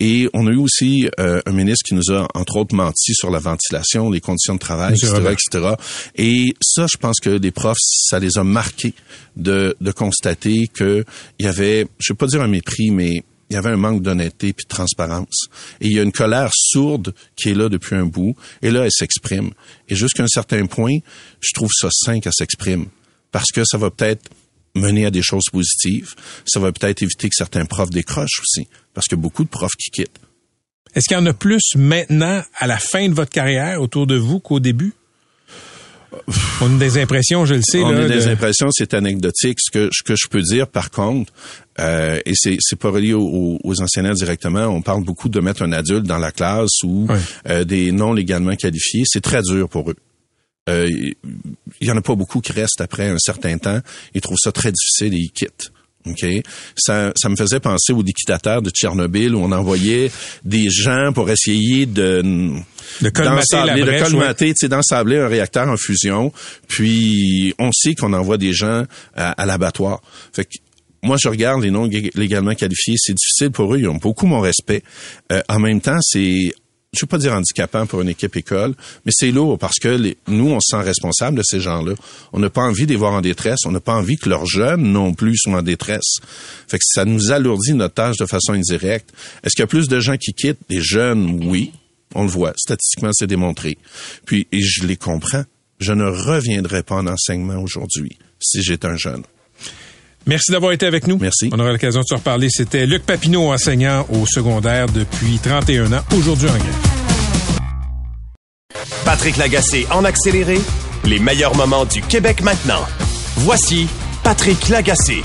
[0.00, 3.30] Et on a eu aussi euh, un ministre qui nous a, entre autres, menti sur
[3.30, 5.74] la ventilation, les conditions de travail, etc., etc.
[6.16, 8.94] Et ça, je pense que les profs, ça les a marqués
[9.36, 11.04] de, de constater que
[11.38, 14.02] il y avait, je vais pas dire un mépris, mais il y avait un manque
[14.02, 15.46] d'honnêteté puis de transparence.
[15.80, 18.34] Et il y a une colère sourde qui est là depuis un bout.
[18.62, 19.50] Et là, elle s'exprime.
[19.88, 20.98] Et jusqu'à un certain point,
[21.40, 22.86] je trouve ça sain qu'elle s'exprime.
[23.30, 24.30] Parce que ça va peut-être
[24.74, 26.14] mener à des choses positives.
[26.46, 28.68] Ça va peut-être éviter que certains profs décrochent aussi.
[28.92, 30.20] Parce qu'il y a beaucoup de profs qui quittent.
[30.94, 34.16] Est-ce qu'il y en a plus maintenant, à la fin de votre carrière, autour de
[34.16, 34.92] vous qu'au début?
[36.60, 37.82] On a des impressions, je le sais.
[37.82, 39.58] On là, a des de- impressions, c'est anecdotique.
[39.60, 41.32] Ce que, ce que je peux dire, par contre,
[41.80, 45.62] euh, et c'est, c'est pas relié aux, aux enseignants directement, on parle beaucoup de mettre
[45.62, 47.08] un adulte dans la classe ou
[47.48, 49.02] euh, des non légalement qualifiés.
[49.06, 49.96] C'est très dur pour eux.
[50.68, 50.88] Euh,
[51.80, 53.80] Il y en a pas beaucoup qui restent après un certain temps.
[54.14, 55.70] Ils trouvent ça très difficile et ils quittent.
[56.06, 56.24] OK?
[56.76, 60.10] Ça, ça me faisait penser aux liquidateurs de Tchernobyl où on envoyait
[60.44, 62.20] des gens pour essayer de
[63.00, 63.46] De colmater
[63.80, 66.30] de colmater, tu sais, d'ensabler un réacteur en fusion.
[66.68, 70.02] Puis on sait qu'on envoie des gens à, à l'abattoir.
[70.34, 70.50] Fait que
[71.02, 72.94] moi, je regarde les non lég- légalement qualifiés.
[72.98, 73.78] C'est difficile pour eux.
[73.78, 74.82] Ils ont beaucoup mon respect.
[75.32, 76.52] Euh, en même temps, c'est
[76.94, 80.16] je veux pas dire handicapant pour une équipe école, mais c'est lourd parce que les-
[80.28, 81.94] nous, on se sent responsable de ces gens-là.
[82.32, 83.60] On n'a pas envie de les voir en détresse.
[83.66, 86.16] On n'a pas envie que leurs jeunes non plus soient en détresse.
[86.68, 89.10] Fait que ça nous alourdit notre tâche de façon indirecte.
[89.42, 90.58] Est-ce qu'il y a plus de gens qui quittent?
[90.68, 91.72] Des jeunes, oui.
[92.14, 92.52] On le voit.
[92.56, 93.76] Statistiquement, c'est démontré.
[94.24, 95.44] Puis, et je les comprends.
[95.80, 99.22] Je ne reviendrai pas en enseignement aujourd'hui si j'étais un jeune.
[100.26, 101.18] Merci d'avoir été avec nous.
[101.18, 101.50] Merci.
[101.52, 102.48] On aura l'occasion de se reparler.
[102.50, 106.94] C'était Luc Papineau, enseignant au secondaire depuis 31 ans, aujourd'hui en grève.
[109.04, 110.58] Patrick Lagacé en accéléré,
[111.04, 112.84] les meilleurs moments du Québec maintenant.
[113.36, 113.86] Voici
[114.22, 115.22] Patrick Lagacé.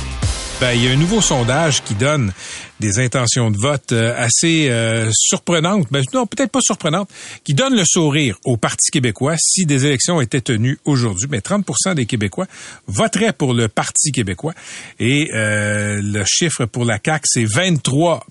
[0.62, 2.34] Ben, il y a un nouveau sondage qui donne
[2.82, 7.10] des intentions de vote euh, assez euh, surprenantes, ben, non, peut-être pas surprenantes,
[7.46, 11.28] qui donne le sourire au Parti québécois si des élections étaient tenues aujourd'hui.
[11.32, 12.46] Mais 30 des Québécois
[12.88, 14.54] voteraient pour le Parti québécois
[15.00, 18.26] et euh, le chiffre pour la CAQ, c'est 23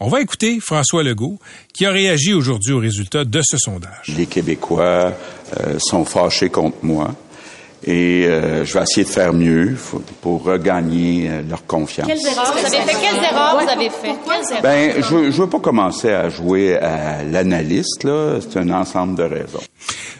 [0.00, 1.38] On va écouter François Legault
[1.72, 4.08] qui a réagi aujourd'hui aux résultats de ce sondage.
[4.16, 5.12] Les Québécois
[5.60, 7.14] euh, sont fâchés contre moi
[7.84, 9.76] et euh, je vais essayer de faire mieux
[10.20, 12.06] pour regagner euh, leur confiance.
[12.06, 12.96] Quelles erreurs vous avez fait?
[13.00, 14.14] Quelles erreurs vous avez fait?
[14.24, 14.62] Quelles erreurs?
[14.62, 18.38] Ben, je ne veux pas commencer à jouer à l'analyste, là.
[18.40, 19.60] C'est un ensemble de raisons.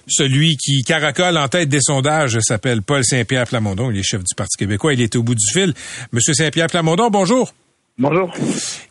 [0.08, 3.90] Celui qui caracole en tête des sondages s'appelle Paul Saint-Pierre Plamondon.
[3.90, 4.94] Il est chef du Parti québécois.
[4.94, 5.72] Il est au bout du fil.
[6.10, 7.52] Monsieur Saint-Pierre Plamondon, bonjour.
[7.98, 8.32] Bonjour.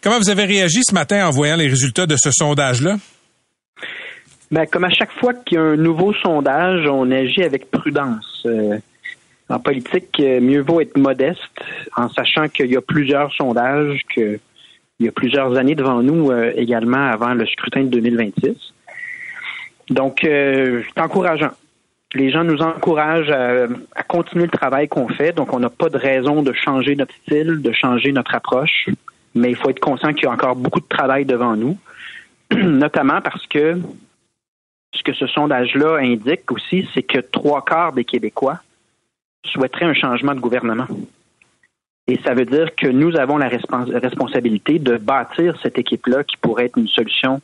[0.01, 2.97] Comment vous avez réagi ce matin en voyant les résultats de ce sondage-là?
[4.51, 8.43] Ben, comme à chaque fois qu'il y a un nouveau sondage, on agit avec prudence.
[8.45, 8.77] Euh,
[9.51, 11.59] en politique, euh, mieux vaut être modeste
[11.95, 14.39] en sachant qu'il y a plusieurs sondages, qu'il
[14.99, 18.55] y a plusieurs années devant nous euh, également avant le scrutin de 2026.
[19.89, 21.51] Donc, euh, c'est encourageant.
[22.13, 25.97] Les gens nous encouragent à continuer le travail qu'on fait, donc on n'a pas de
[25.97, 28.89] raison de changer notre style, de changer notre approche,
[29.33, 31.77] mais il faut être conscient qu'il y a encore beaucoup de travail devant nous,
[32.53, 33.79] notamment parce que
[34.93, 38.59] ce que ce sondage-là indique aussi, c'est que trois quarts des Québécois
[39.45, 40.87] souhaiteraient un changement de gouvernement.
[42.07, 46.35] Et ça veut dire que nous avons la respons- responsabilité de bâtir cette équipe-là qui
[46.37, 47.41] pourrait être une solution,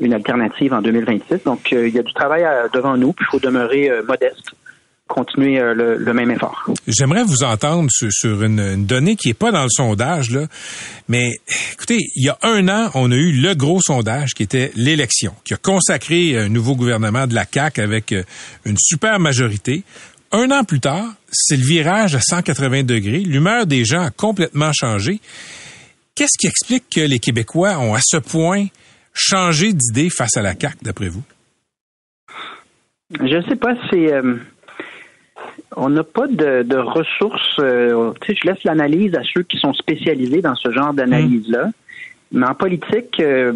[0.00, 1.44] une alternative en 2026.
[1.44, 4.02] Donc, euh, il y a du travail à- devant nous, puis il faut demeurer euh,
[4.02, 4.54] modeste,
[5.12, 6.64] continuer euh, le, le même effort.
[6.86, 10.46] J'aimerais vous entendre sur, sur une, une donnée qui est pas dans le sondage, là.
[11.08, 11.32] Mais
[11.72, 15.34] écoutez, il y a un an, on a eu le gros sondage qui était l'élection,
[15.44, 18.22] qui a consacré un nouveau gouvernement de la CAQ avec euh,
[18.64, 19.84] une super majorité.
[20.32, 23.20] Un an plus tard, c'est le virage à 180 degrés.
[23.20, 25.20] L'humeur des gens a complètement changé.
[26.14, 28.66] Qu'est-ce qui explique que les Québécois ont à ce point
[29.12, 31.22] changé d'idée face à la CAQ, d'après vous?
[33.20, 34.10] Je ne sais pas, c'est.
[34.10, 34.36] euh,
[35.76, 37.58] on n'a pas de, de ressources.
[37.58, 41.70] euh, je laisse l'analyse à ceux qui sont spécialisés dans ce genre d'analyse-là.
[42.32, 43.52] Mais en politique, euh,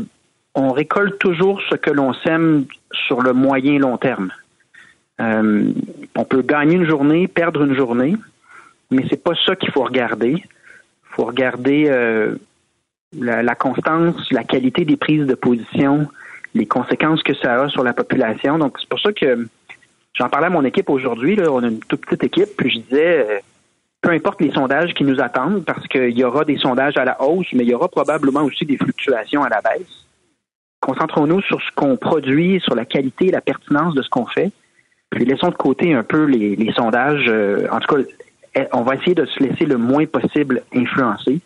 [0.54, 4.30] on récolte toujours ce que l'on sème sur le moyen long terme.
[5.20, 5.70] Euh,
[6.14, 8.16] on peut gagner une journée, perdre une journée,
[8.90, 10.32] mais c'est pas ça qu'il faut regarder.
[10.32, 12.36] Il faut regarder euh,
[13.18, 16.06] la, la, constance, la qualité des prises de position,
[16.54, 18.58] les conséquences que ça a sur la population.
[18.58, 19.46] Donc c'est pour ça que
[20.16, 21.38] j'en parlais à mon équipe aujourd'hui.
[21.40, 23.38] On a une toute petite équipe, puis je disais euh,
[24.00, 27.20] peu importe les sondages qui nous attendent, parce qu'il y aura des sondages à la
[27.22, 30.06] hausse, mais il y aura probablement aussi des fluctuations à la baisse.
[30.80, 34.52] Concentrons-nous sur ce qu'on produit, sur la qualité la pertinence de ce qu'on fait.
[35.10, 37.26] Puis laissons de côté un peu les, sondages.
[37.28, 38.02] Euh, en tout cas,
[38.54, 41.40] eh, on va essayer de se laisser le moins possible influencer.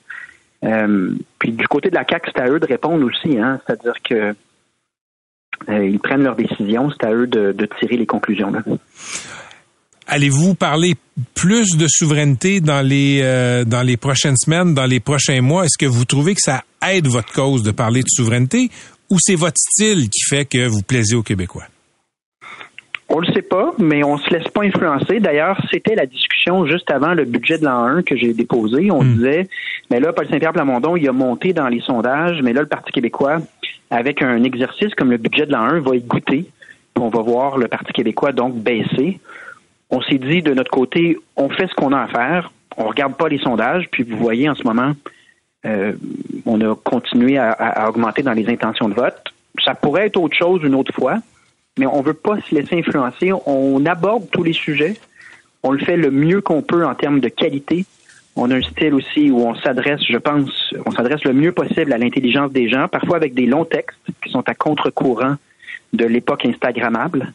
[0.65, 3.39] Euh, puis du côté de la CAC, c'est à eux de répondre aussi.
[3.39, 4.35] Hein, C'est-à-dire que
[5.69, 8.53] ils prennent leurs décisions, c'est à eux de, tirer les conclusions.
[10.07, 10.97] Allez-vous parler
[11.35, 15.67] plus de souveraineté dans les euh, dans les prochaines semaines, dans les prochains mois?
[15.67, 18.71] Est-ce que vous trouvez que ça aide votre cause de parler de souveraineté,
[19.09, 21.65] ou c'est votre style qui fait que vous plaisez aux Québécois?
[23.11, 25.19] On le sait pas, mais on se laisse pas influencer.
[25.19, 28.91] D'ailleurs, c'était la discussion juste avant le budget de l'an 1 que j'ai déposé.
[28.93, 29.49] On disait,
[29.91, 32.93] mais là, Paul Saint-Pierre Plamondon, il a monté dans les sondages, mais là, le Parti
[32.93, 33.39] québécois,
[33.91, 36.47] avec un exercice comme le budget de l'an 1, va y goûter.
[36.97, 39.19] On va voir le Parti québécois donc baisser.
[39.91, 42.53] On s'est dit, de notre côté, on fait ce qu'on a à faire.
[42.77, 44.93] On regarde pas les sondages, puis vous voyez en ce moment,
[45.67, 45.95] euh,
[46.47, 49.21] on a continué à, à augmenter dans les intentions de vote.
[49.65, 51.19] Ça pourrait être autre chose une autre fois
[51.79, 53.33] mais on veut pas se laisser influencer.
[53.47, 54.97] On aborde tous les sujets.
[55.63, 57.85] On le fait le mieux qu'on peut en termes de qualité.
[58.37, 61.93] On a un style aussi où on s'adresse, je pense, on s'adresse le mieux possible
[61.93, 65.37] à l'intelligence des gens, parfois avec des longs textes qui sont à contre-courant
[65.93, 67.33] de l'époque Instagrammable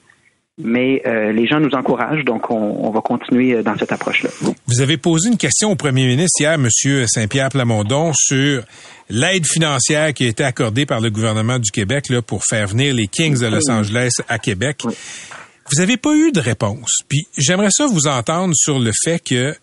[0.57, 4.29] mais euh, les gens nous encouragent, donc on, on va continuer euh, dans cette approche-là.
[4.67, 6.69] Vous avez posé une question au premier ministre hier, M.
[7.07, 8.63] Saint-Pierre Plamondon, sur
[9.09, 12.93] l'aide financière qui a été accordée par le gouvernement du Québec là, pour faire venir
[12.93, 14.83] les Kings de Los Angeles à Québec.
[14.85, 16.99] Vous n'avez pas eu de réponse.
[17.09, 19.55] Puis j'aimerais ça vous entendre sur le fait que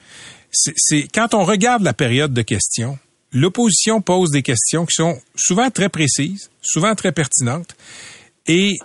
[0.52, 2.98] c'est quand on regarde la période de questions,
[3.32, 7.74] l'opposition pose des questions qui sont souvent très précises, souvent très pertinentes,
[8.46, 8.76] et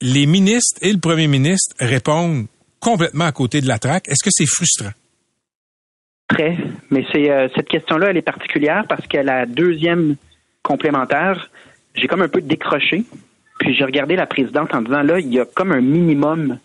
[0.00, 2.46] les ministres et le premier ministre répondent
[2.80, 4.08] complètement à côté de la traque.
[4.08, 4.92] Est-ce que c'est frustrant?
[6.28, 6.56] Très.
[6.90, 10.16] Mais c'est euh, cette question-là, elle est particulière parce qu'à la deuxième
[10.62, 11.50] complémentaire,
[11.94, 13.04] j'ai comme un peu décroché.
[13.58, 16.58] Puis j'ai regardé la présidente en disant là, il y a comme un minimum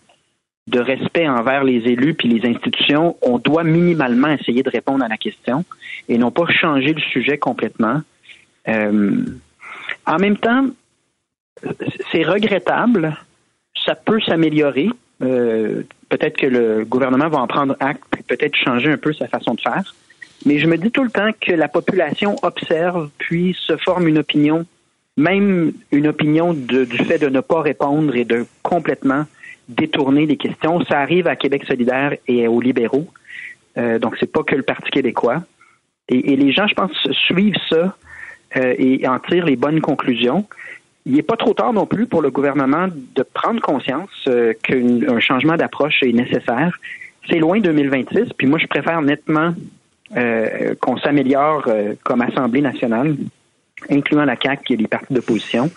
[0.66, 3.16] de respect envers les élus puis les institutions.
[3.22, 5.64] On doit minimalement essayer de répondre à la question
[6.08, 8.00] et non pas changer le sujet complètement.
[8.68, 9.24] Euh,
[10.06, 10.66] en même temps,
[12.12, 13.16] c'est regrettable.
[13.84, 14.88] Ça peut s'améliorer.
[15.22, 19.54] Euh, peut-être que le gouvernement va en prendre acte, peut-être changer un peu sa façon
[19.54, 19.94] de faire.
[20.46, 24.18] Mais je me dis tout le temps que la population observe, puis se forme une
[24.18, 24.66] opinion,
[25.16, 29.24] même une opinion du fait de ne pas répondre et de complètement
[29.68, 30.84] détourner les questions.
[30.84, 33.06] Ça arrive à Québec solidaire et aux libéraux.
[33.78, 35.42] Euh, donc, c'est pas que le Parti québécois.
[36.08, 37.96] Et, les gens, je pense, suivent ça
[38.56, 40.46] euh, et en tirent les bonnes conclusions
[41.06, 45.20] il n'est pas trop tard non plus pour le gouvernement de prendre conscience euh, qu'un
[45.20, 46.78] changement d'approche est nécessaire.
[47.28, 49.54] C'est loin 2026, puis moi je préfère nettement
[50.16, 53.16] euh, qu'on s'améliore euh, comme Assemblée nationale,
[53.90, 55.70] incluant la CAQ et les partis d'opposition.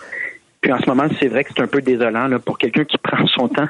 [0.60, 2.98] Puis en ce moment, c'est vrai que c'est un peu désolant là, pour quelqu'un qui
[3.02, 3.68] prend son temps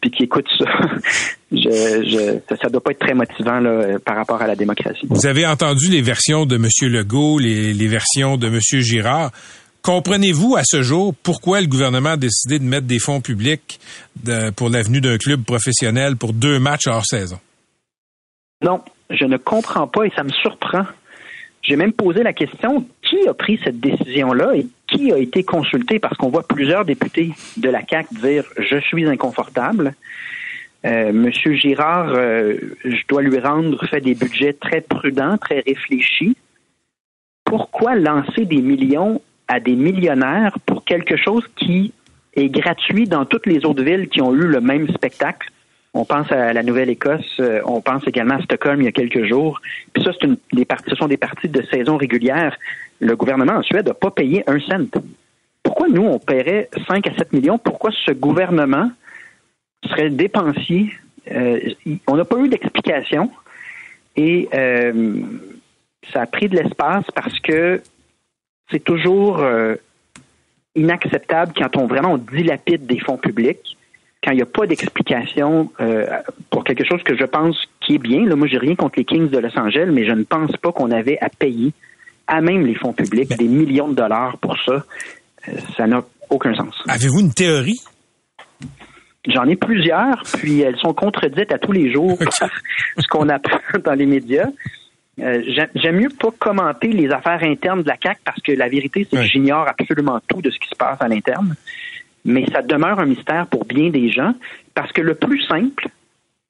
[0.00, 0.64] puis qui écoute ça.
[1.52, 5.06] je, je, ça ne doit pas être très motivant là, par rapport à la démocratie.
[5.08, 6.66] Vous avez entendu les versions de M.
[6.90, 8.58] Legault, les, les versions de M.
[8.60, 9.30] Girard.
[9.82, 13.80] Comprenez-vous à ce jour pourquoi le gouvernement a décidé de mettre des fonds publics
[14.56, 17.38] pour l'avenue d'un club professionnel pour deux matchs hors saison?
[18.62, 20.84] Non, je ne comprends pas et ça me surprend.
[21.62, 25.98] J'ai même posé la question qui a pris cette décision-là et qui a été consulté?
[25.98, 29.94] Parce qu'on voit plusieurs députés de la CAC dire je suis inconfortable.
[30.84, 36.36] Euh, Monsieur Girard, euh, je dois lui rendre fait des budgets très prudents, très réfléchis.
[37.44, 41.92] Pourquoi lancer des millions à des millionnaires pour quelque chose qui
[42.34, 45.50] est gratuit dans toutes les autres villes qui ont eu le même spectacle.
[45.94, 49.26] On pense à la Nouvelle-Écosse, euh, on pense également à Stockholm il y a quelques
[49.26, 49.60] jours.
[49.92, 52.56] Puis ça, c'est une, des parties, ce sont des parties de saison régulière.
[53.00, 55.02] Le gouvernement en Suède n'a pas payé un cent.
[55.62, 57.58] Pourquoi nous, on paierait 5 à 7 millions?
[57.58, 58.90] Pourquoi ce gouvernement
[59.84, 60.90] serait dépensier?
[61.30, 61.60] Euh,
[62.06, 63.30] on n'a pas eu d'explication
[64.16, 65.20] et euh,
[66.12, 67.80] ça a pris de l'espace parce que
[68.72, 69.76] c'est toujours euh,
[70.74, 73.76] inacceptable quand on vraiment dilapide des fonds publics,
[74.24, 76.06] quand il n'y a pas d'explication euh,
[76.50, 78.24] pour quelque chose que je pense qui est bien.
[78.24, 80.72] Là, moi, j'ai rien contre les Kings de Los Angeles, mais je ne pense pas
[80.72, 81.72] qu'on avait à payer
[82.26, 84.84] à même les fonds publics des millions de dollars pour ça.
[85.76, 86.74] Ça n'a aucun sens.
[86.88, 87.80] Avez-vous une théorie?
[89.26, 92.50] J'en ai plusieurs, puis elles sont contredites à tous les jours par
[92.98, 94.48] ce qu'on apprend dans les médias.
[95.20, 95.42] Euh,
[95.74, 99.16] j'aime- mieux pas commenter les affaires internes de la CAC parce que la vérité, c'est
[99.18, 101.54] que j'ignore absolument tout de ce qui se passe à l'interne.
[102.24, 104.34] Mais ça demeure un mystère pour bien des gens
[104.74, 105.88] parce que le plus simple,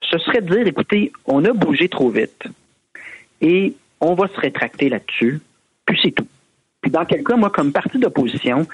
[0.02, 2.44] ce serait de dire, écoutez, on a bougé trop vite
[3.40, 5.40] et on va se rétracter là-dessus,
[5.86, 6.26] puis c'est tout.
[6.80, 8.66] Puis dans quel cas, moi, comme parti d'opposition,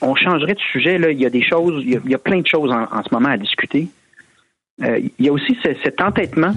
[0.00, 0.98] on changerait de sujet.
[0.98, 1.10] Là.
[1.10, 2.84] Il y a des choses, il y a, il y a plein de choses en,
[2.84, 3.88] en ce moment à discuter.
[4.82, 6.54] Euh, il y a aussi ce- cet entêtement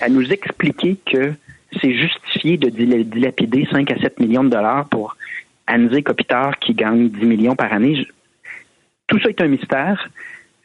[0.00, 1.32] à nous expliquer que
[1.80, 5.16] c'est justifié de dila- dilapider 5 à 7 millions de dollars pour
[5.68, 8.06] Anzé Kopitar qui gagne 10 millions par année.
[9.08, 10.08] Tout ça est un mystère,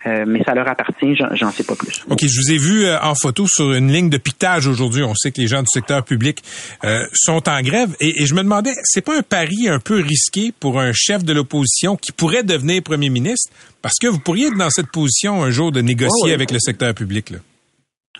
[0.08, 2.04] euh, mais ça leur appartient, j'en- sais pas plus.
[2.10, 5.04] OK, je vous ai vu euh, en photo sur une ligne de piquetage aujourd'hui.
[5.04, 6.42] On sait que les gens du secteur public
[6.84, 7.96] euh, sont en grève.
[8.00, 11.24] Et, et je me demandais, c'est pas un pari un peu risqué pour un chef
[11.24, 13.52] de l'opposition qui pourrait devenir premier ministre?
[13.84, 16.94] Parce que vous pourriez être dans cette position un jour de négocier avec le secteur
[16.96, 17.30] public.
[17.32, 17.38] Là.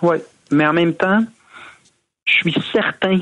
[0.04, 0.18] Oui,
[0.52, 1.24] mais en même temps,
[2.26, 3.20] je suis certain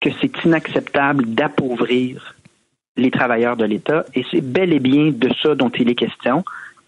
[0.00, 2.34] que c'est inacceptable d'appauvrir
[2.96, 6.44] les travailleurs de l'État et c'est bel et bien de ça dont il est question.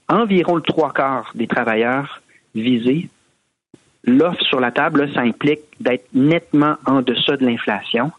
[0.08, 2.20] Environ le trois quarts des travailleurs
[2.54, 3.08] visés,
[4.04, 8.12] l'offre sur la table, ça implique d'être nettement en deçà de l'inflation.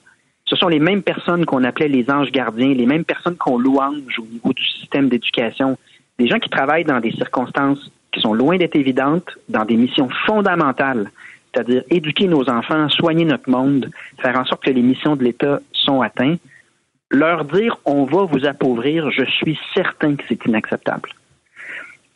[0.45, 4.19] Ce sont les mêmes personnes qu'on appelait les anges gardiens, les mêmes personnes qu'on louange
[4.19, 5.77] au niveau du système d'éducation,
[6.17, 10.09] des gens qui travaillent dans des circonstances qui sont loin d'être évidentes, dans des missions
[10.25, 11.11] fondamentales,
[11.55, 13.89] c'est-à-dire éduquer nos enfants, soigner notre monde,
[14.21, 16.41] faire en sorte que les missions de l'État sont atteintes.
[17.09, 21.09] Leur dire on va vous appauvrir, je suis certain que c'est inacceptable.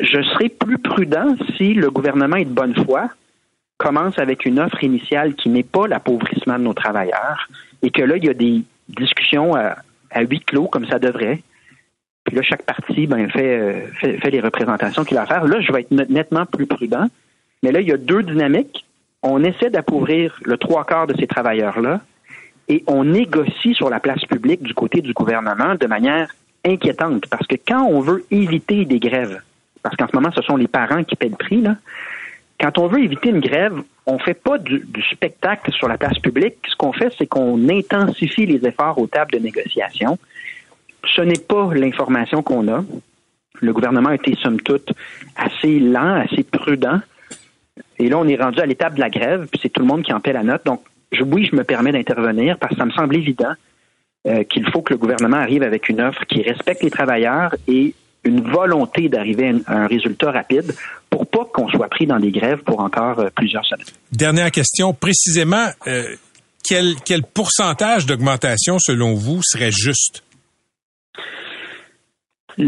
[0.01, 3.09] Je serai plus prudent si le gouvernement est de bonne foi,
[3.77, 7.47] commence avec une offre initiale qui n'est pas l'appauvrissement de nos travailleurs
[7.81, 9.75] et que là, il y a des discussions à,
[10.21, 11.41] huis clos comme ça devrait.
[12.25, 15.45] Puis là, chaque parti ben, fait, euh, fait, fait les représentations qu'il a à faire.
[15.45, 17.07] Là, je vais être net- nettement plus prudent.
[17.63, 18.85] Mais là, il y a deux dynamiques.
[19.21, 22.01] On essaie d'appauvrir le trois quarts de ces travailleurs-là
[22.67, 26.29] et on négocie sur la place publique du côté du gouvernement de manière
[26.65, 27.27] inquiétante.
[27.27, 29.41] Parce que quand on veut éviter des grèves,
[29.83, 31.75] parce qu'en ce moment, ce sont les parents qui paient le prix, là,
[32.59, 36.19] quand on veut éviter une grève, on fait pas du, du spectacle sur la place
[36.19, 36.57] publique.
[36.67, 40.17] Ce qu'on fait, c'est qu'on intensifie les efforts aux tables de négociation.
[41.05, 42.83] Ce n'est pas l'information qu'on a.
[43.61, 44.91] Le gouvernement a été, somme toute,
[45.37, 46.99] assez lent, assez prudent.
[47.97, 50.03] Et là, on est rendu à l'étape de la grève, puis c'est tout le monde
[50.03, 50.65] qui en paie la note.
[50.65, 53.53] Donc, je, oui, je me permets d'intervenir parce que ça me semble évident
[54.27, 57.93] euh, qu'il faut que le gouvernement arrive avec une offre qui respecte les travailleurs et
[58.25, 60.73] une volonté d'arriver à un- à un résultat rapide
[61.09, 63.85] pour pas qu'on soit pris dans des grèves pour encore euh, plusieurs semaines.
[64.11, 66.03] Dernière question, précisément, euh,
[66.67, 70.23] quel, quel pourcentage d'augmentation, selon vous, serait juste?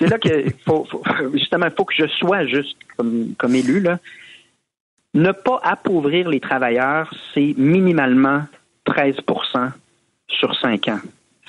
[0.00, 0.28] c'est là que
[0.66, 1.02] faut, faut-
[1.34, 3.80] justement, il faut que je sois juste comme, comme élu.
[3.80, 3.98] Là.
[5.14, 8.42] Ne pas appauvrir les travailleurs, c'est minimalement
[8.84, 9.16] 13
[10.28, 11.00] sur 5 ans.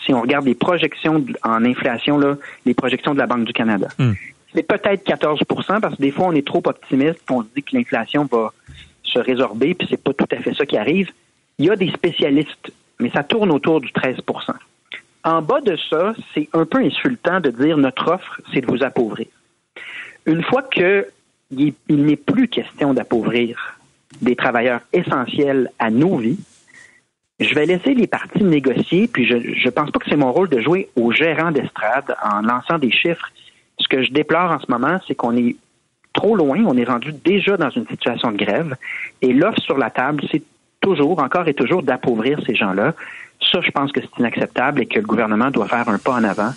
[0.05, 2.35] Si on regarde les projections en inflation, là,
[2.65, 3.87] les projections de la Banque du Canada.
[4.53, 7.75] C'est peut-être 14% parce que des fois, on est trop optimiste, on se dit que
[7.77, 8.51] l'inflation va
[9.03, 11.09] se résorber, puis c'est pas tout à fait ça qui arrive.
[11.57, 14.17] Il y a des spécialistes, mais ça tourne autour du 13
[15.23, 18.83] En bas de ça, c'est un peu insultant de dire notre offre, c'est de vous
[18.83, 19.27] appauvrir.
[20.25, 21.07] Une fois que
[21.51, 23.77] il n'est plus question d'appauvrir
[24.21, 26.39] des travailleurs essentiels à nos vies,
[27.39, 30.47] je vais laisser les partis négocier, puis je ne pense pas que c'est mon rôle
[30.47, 33.31] de jouer au gérant d'estrade en lançant des chiffres.
[33.79, 35.55] Ce que je déplore en ce moment, c'est qu'on est
[36.13, 38.75] trop loin, on est rendu déjà dans une situation de grève,
[39.21, 40.43] et l'offre sur la table, c'est
[40.81, 42.93] toujours, encore et toujours, d'appauvrir ces gens-là.
[43.49, 46.23] Ça, je pense que c'est inacceptable et que le gouvernement doit faire un pas en
[46.23, 46.53] avant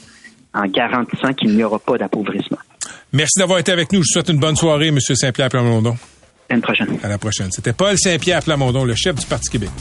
[0.54, 2.58] en garantissant qu'il n'y aura pas d'appauvrissement.
[3.12, 4.00] Merci d'avoir été avec nous.
[4.02, 4.98] Je vous souhaite une bonne soirée, M.
[5.00, 5.96] Saint-Pierre Plamondon.
[6.48, 6.98] À une prochaine.
[7.02, 7.50] À la prochaine.
[7.50, 9.74] C'était Paul Saint-Pierre Plamondon, le chef du Parti québécois.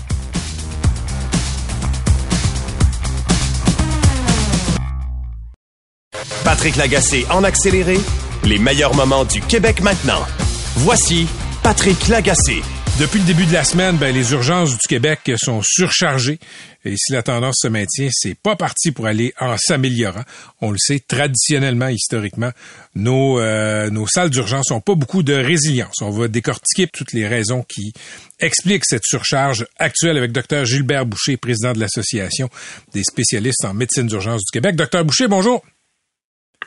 [6.43, 7.97] Patrick Lagacé en accéléré,
[8.43, 10.21] les meilleurs moments du Québec maintenant.
[10.75, 11.27] Voici
[11.63, 12.61] Patrick Lagacé.
[12.99, 16.38] Depuis le début de la semaine, ben, les urgences du Québec sont surchargées.
[16.86, 20.21] Et si la tendance se maintient, c'est pas parti pour aller en s'améliorant.
[20.62, 22.51] On le sait, traditionnellement, historiquement,
[22.93, 25.95] nos, euh, nos salles d'urgence n'ont pas beaucoup de résilience.
[26.03, 27.93] On va décortiquer toutes les raisons qui
[28.39, 32.47] expliquent cette surcharge actuelle avec Dr Gilbert Boucher, président de l'Association
[32.93, 34.75] des spécialistes en médecine d'urgence du Québec.
[34.75, 35.63] Docteur Boucher, bonjour.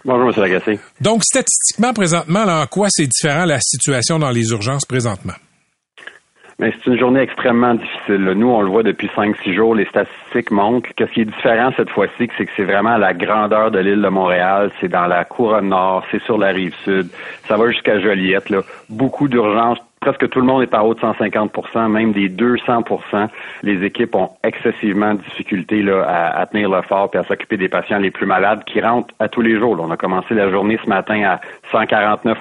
[0.05, 0.43] Bonjour, M.
[0.43, 0.81] Lagacé.
[1.01, 5.35] Donc, statistiquement, présentement, là, en quoi c'est différent la situation dans les urgences présentement?
[6.59, 8.33] Mais c'est une journée extrêmement difficile.
[8.35, 11.71] Nous, on le voit depuis 5-6 jours, les statistiques montrent que ce qui est différent
[11.77, 15.27] cette fois-ci, c'est que c'est vraiment la grandeur de l'île de Montréal, c'est dans la
[15.27, 17.09] couronne nord, c'est sur la rive sud,
[17.47, 18.49] ça va jusqu'à Joliette.
[18.49, 18.63] Là.
[18.89, 21.51] Beaucoup d'urgences, presque tout le monde est en haut de 150
[21.89, 22.85] même des 200
[23.65, 27.69] Les équipes ont excessivement de difficulté là, à, tenir le fort et à s'occuper des
[27.69, 29.77] patients les plus malades qui rentrent à tous les jours.
[29.81, 31.41] On a commencé la journée ce matin à
[31.73, 32.37] 149%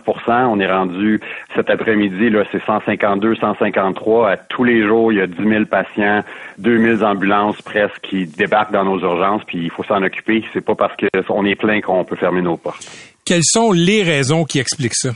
[0.45, 1.19] On est rendu
[1.55, 4.29] cet après-midi, c'est 152, 153.
[4.29, 6.21] À tous les jours, il y a 10 000 patients,
[6.59, 10.43] 2000 ambulances presque qui débarquent dans nos urgences, puis il faut s'en occuper.
[10.53, 12.85] C'est pas parce qu'on est plein qu'on peut fermer nos portes.
[13.25, 15.09] Quelles sont les raisons qui expliquent ça?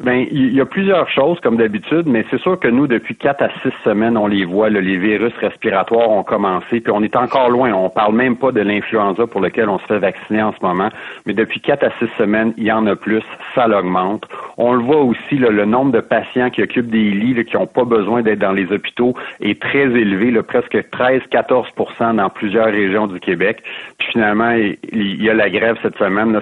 [0.00, 3.42] Ben, il y a plusieurs choses comme d'habitude, mais c'est sûr que nous, depuis quatre
[3.42, 4.68] à six semaines, on les voit.
[4.68, 7.72] les virus respiratoires ont commencé, puis on est encore loin.
[7.72, 10.88] On parle même pas de l'influenza pour lequel on se fait vacciner en ce moment,
[11.26, 13.22] mais depuis quatre à six semaines, il y en a plus,
[13.54, 14.26] ça l'augmente.
[14.56, 17.84] On le voit aussi, le nombre de patients qui occupent des lits, qui n'ont pas
[17.84, 23.20] besoin d'être dans les hôpitaux, est très élevé, là, presque 13-14% dans plusieurs régions du
[23.20, 23.62] Québec.
[23.98, 26.38] Puis finalement, il y a la grève cette semaine.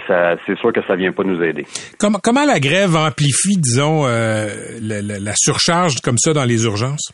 [0.47, 1.65] C'est sûr que ça vient pas nous aider.
[1.99, 7.13] Comment la grève amplifie, disons, euh, la, la- la surcharge comme ça dans les urgences?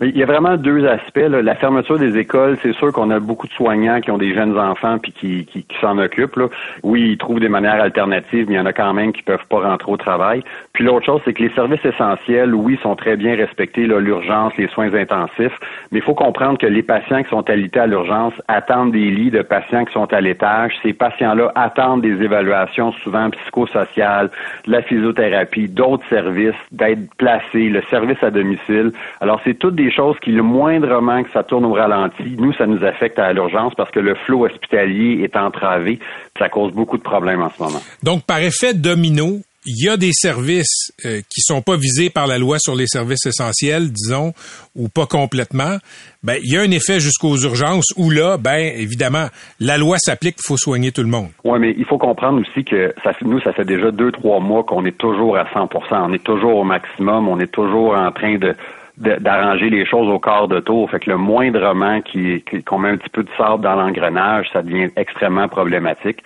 [0.00, 1.16] Il y a vraiment deux aspects.
[1.16, 1.42] là.
[1.42, 4.56] La fermeture des écoles, c'est sûr qu'on a beaucoup de soignants qui ont des jeunes
[4.56, 6.36] enfants puis qui, qui, qui s'en occupent.
[6.36, 6.46] là.
[6.84, 9.46] Oui, ils trouvent des manières alternatives, mais il y en a quand même qui peuvent
[9.50, 10.44] pas rentrer au travail.
[10.72, 14.68] Puis l'autre chose, c'est que les services essentiels, oui, sont très bien respectés, l'urgence, les
[14.68, 15.58] soins intensifs,
[15.90, 19.32] mais il faut comprendre que les patients qui sont alités à l'urgence attendent des lits
[19.32, 20.74] de patients qui sont à l'étage.
[20.84, 24.30] Ces patients-là attendent des évaluations souvent psychosociales,
[24.66, 28.92] de la physiothérapie, d'autres services, d'être placés, le service à domicile.
[29.20, 32.66] Alors, c'est toutes des choses qui, le moindrement que ça tourne au ralenti, nous, ça
[32.66, 35.98] nous affecte à l'urgence parce que le flot hospitalier est entravé.
[36.38, 37.80] Ça cause beaucoup de problèmes en ce moment.
[38.02, 42.26] Donc, par effet domino, il y a des services euh, qui sont pas visés par
[42.26, 44.32] la loi sur les services essentiels, disons,
[44.74, 45.76] ou pas complètement.
[46.22, 49.26] Ben, il y a un effet jusqu'aux urgences où là, ben, évidemment,
[49.60, 51.28] la loi s'applique, il faut soigner tout le monde.
[51.44, 54.62] Oui, mais il faut comprendre aussi que ça, nous, ça fait déjà deux, trois mois
[54.64, 57.28] qu'on est toujours à 100% On est toujours au maximum.
[57.28, 58.54] On est toujours en train de-
[58.98, 60.90] d'arranger les choses au quart de tour.
[60.90, 64.62] Fait que le moindrement qui qu'on met un petit peu de sable dans l'engrenage, ça
[64.62, 66.22] devient extrêmement problématique.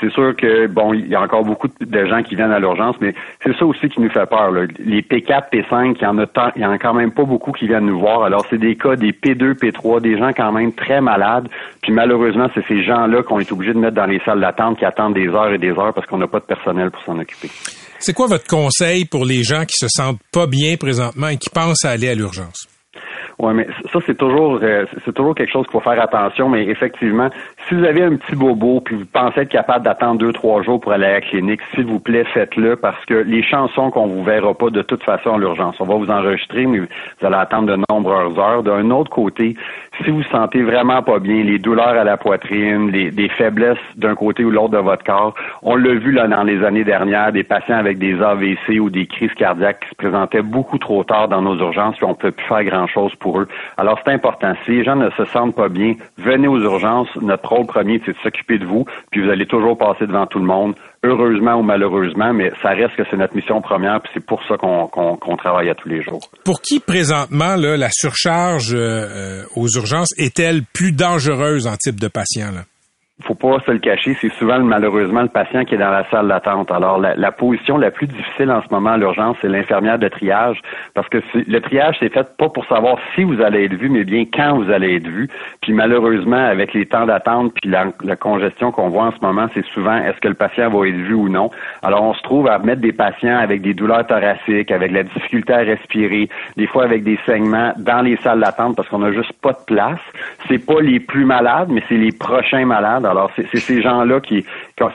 [0.00, 2.96] C'est sûr que bon, il y a encore beaucoup de gens qui viennent à l'urgence,
[3.00, 4.50] mais c'est ça aussi qui nous fait peur.
[4.50, 4.66] là.
[4.78, 7.24] Les P4, P5, il y en a tant, il y en a quand même pas
[7.24, 8.24] beaucoup qui viennent nous voir.
[8.24, 11.48] Alors c'est des cas des P2, P3, des gens quand même très malades.
[11.82, 14.84] Puis malheureusement, c'est ces gens-là qu'on est obligé de mettre dans les salles d'attente qui
[14.84, 17.48] attendent des heures et des heures parce qu'on n'a pas de personnel pour s'en occuper.
[17.98, 21.50] C'est quoi votre conseil pour les gens qui se sentent pas bien présentement et qui
[21.50, 22.68] pensent à aller à l'urgence?
[23.38, 26.64] Oui, mais ça, c'est toujours euh, c'est toujours quelque chose qu'il faut faire attention, mais
[26.66, 27.28] effectivement,
[27.68, 30.80] si vous avez un petit bobo puis vous pensez être capable d'attendre deux, trois jours
[30.80, 34.24] pour aller à la clinique, s'il vous plaît, faites-le parce que les chansons qu'on vous
[34.24, 35.76] verra pas de toute façon à l'urgence.
[35.80, 38.62] On va vous enregistrer, mais vous allez attendre de nombreuses heures.
[38.62, 39.54] D'un autre côté,
[40.02, 44.44] si vous sentez vraiment pas bien, les douleurs à la poitrine, les, faiblesses d'un côté
[44.44, 47.76] ou l'autre de votre corps, on l'a vu là dans les années dernières, des patients
[47.76, 51.56] avec des AVC ou des crises cardiaques qui se présentaient beaucoup trop tard dans nos
[51.56, 53.25] urgences, puis on ne peut plus faire grand-chose pour
[53.76, 54.52] Alors c'est important.
[54.64, 57.08] Si les gens ne se sentent pas bien, venez aux urgences.
[57.20, 60.38] Notre rôle premier, c'est de s'occuper de vous, puis vous allez toujours passer devant tout
[60.38, 64.24] le monde, heureusement ou malheureusement, mais ça reste que c'est notre mission première, puis c'est
[64.24, 66.28] pour ça qu'on travaille à tous les jours.
[66.44, 72.08] Pour qui présentement la surcharge euh, euh, aux urgences est-elle plus dangereuse en type de
[72.08, 72.52] patient?
[73.22, 76.28] Faut pas se le cacher, c'est souvent malheureusement le patient qui est dans la salle
[76.28, 76.70] d'attente.
[76.70, 80.08] Alors la, la position la plus difficile en ce moment à l'urgence, c'est l'infirmière de
[80.08, 80.60] triage,
[80.94, 84.04] parce que le triage c'est fait pas pour savoir si vous allez être vu, mais
[84.04, 85.28] bien quand vous allez être vu.
[85.62, 89.64] Puis malheureusement, avec les temps d'attente puis la congestion qu'on voit en ce moment, c'est
[89.66, 91.50] souvent est-ce que le patient va être vu ou non?
[91.86, 95.52] Alors on se trouve à mettre des patients avec des douleurs thoraciques, avec la difficulté
[95.52, 99.32] à respirer, des fois avec des saignements dans les salles d'attente parce qu'on a juste
[99.34, 100.00] pas de place.
[100.48, 103.06] C'est pas les plus malades, mais c'est les prochains malades.
[103.06, 104.44] Alors, c'est ces gens-là qui,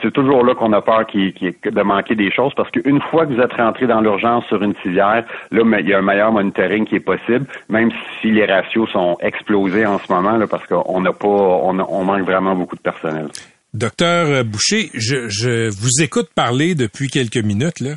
[0.02, 3.40] c'est toujours là qu'on a peur de manquer des choses, parce qu'une fois que vous
[3.40, 6.96] êtes rentré dans l'urgence sur une civière, là, il y a un meilleur monitoring qui
[6.96, 7.90] est possible, même
[8.20, 12.04] si les ratios sont explosés en ce moment, là, parce qu'on n'a pas, on, on
[12.04, 13.28] manque vraiment beaucoup de personnel.
[13.74, 17.96] Docteur Boucher, je, je vous écoute parler depuis quelques minutes là,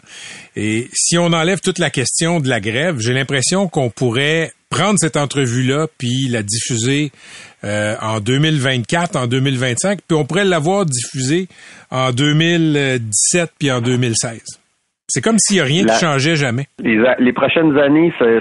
[0.56, 4.98] et si on enlève toute la question de la grève, j'ai l'impression qu'on pourrait prendre
[5.00, 7.12] cette entrevue-là puis la diffuser
[7.66, 11.48] euh, en 2024, en 2025, puis on pourrait l'avoir diffusée
[11.92, 14.40] en 2017 puis en 2016.
[15.08, 16.68] C'est comme s'il n'y a rien La- qui changeait jamais.
[16.82, 18.40] Les, les prochaines années, c'est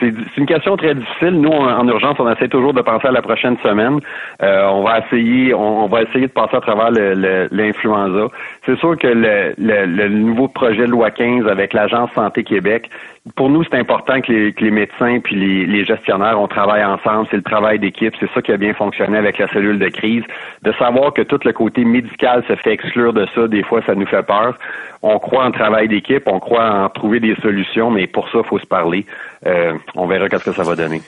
[0.00, 1.40] c'est une question très difficile.
[1.40, 3.98] Nous, en, en urgence, on essaie toujours de penser à la prochaine semaine.
[4.42, 8.28] Euh, on va essayer, on, on va essayer de passer à travers le- le- l'influenza.
[8.66, 12.88] C'est sûr que le- le nouveau projet de loi 15 avec l'agence Santé Québec,
[13.36, 17.26] pour nous, c'est important que les, médecins puis les, les gestionnaires, on travaille ensemble.
[17.30, 18.14] C'est le travail d'équipe.
[18.18, 20.22] C'est ça qui a bien fonctionné avec la cellule de crise.
[20.62, 23.94] De savoir que tout le côté médical se fait exclure de ça, des fois, ça
[23.94, 24.58] nous fait peur.
[25.02, 28.48] On croit en travail d'équipe, on croit en trouver des solutions, mais pour ça, il
[28.48, 29.06] faut se parler.
[29.46, 31.00] Euh, on verra qu'est-ce que ça va donner.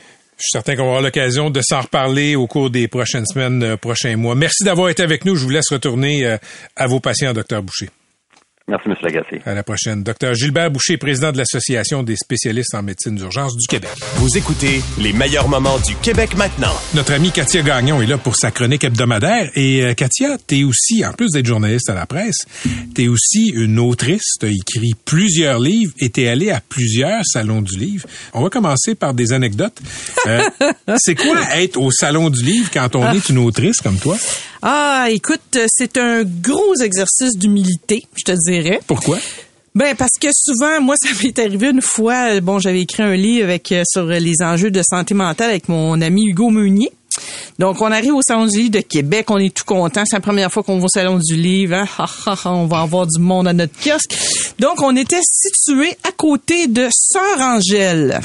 [0.43, 3.63] Je suis certain qu'on va avoir l'occasion de s'en reparler au cours des prochaines semaines,
[3.63, 4.35] euh, prochains mois.
[4.35, 5.37] Merci d'avoir été avec nous.
[5.37, 6.37] Je vous laisse retourner euh,
[6.77, 7.91] à vos patients, docteur Boucher.
[8.69, 8.95] Merci, M.
[9.03, 9.41] Lagacé.
[9.45, 10.03] À la prochaine.
[10.05, 13.91] Docteur Gilbert Boucher, président de l'Association des spécialistes en médecine d'urgence du Québec.
[14.17, 16.73] Vous écoutez les meilleurs moments du Québec maintenant.
[16.95, 19.51] Notre amie Katia Gagnon est là pour sa chronique hebdomadaire.
[19.57, 22.47] Et euh, Katia, t'es aussi, en plus d'être journaliste à la presse,
[22.95, 24.35] t'es aussi une autrice.
[24.39, 28.07] T'as écrit plusieurs livres et t'es allée à plusieurs salons du livre.
[28.33, 29.79] On va commencer par des anecdotes.
[30.27, 30.41] Euh,
[30.99, 33.15] c'est quoi être au salon du livre quand on Ah.
[33.17, 34.17] est une autrice comme toi?
[34.63, 38.81] Ah, écoute, c'est un gros exercice d'humilité, je te dirais.
[38.87, 39.19] Pourquoi?
[39.75, 42.41] Ben parce que souvent, moi, ça m'est arrivé une fois.
[42.41, 46.01] Bon, j'avais écrit un livre avec euh, sur les enjeux de santé mentale avec mon
[46.01, 46.93] ami Hugo Meunier.
[47.59, 50.03] Donc, on arrive au Salon du Livre de Québec, on est tout content.
[50.07, 51.75] C'est la première fois qu'on va au Salon du Livre.
[51.75, 51.87] hein?
[51.99, 54.15] Ha, ha, ha, on va avoir du monde à notre kiosque.
[54.59, 58.21] Donc, on était situé à côté de Sœur Angèle.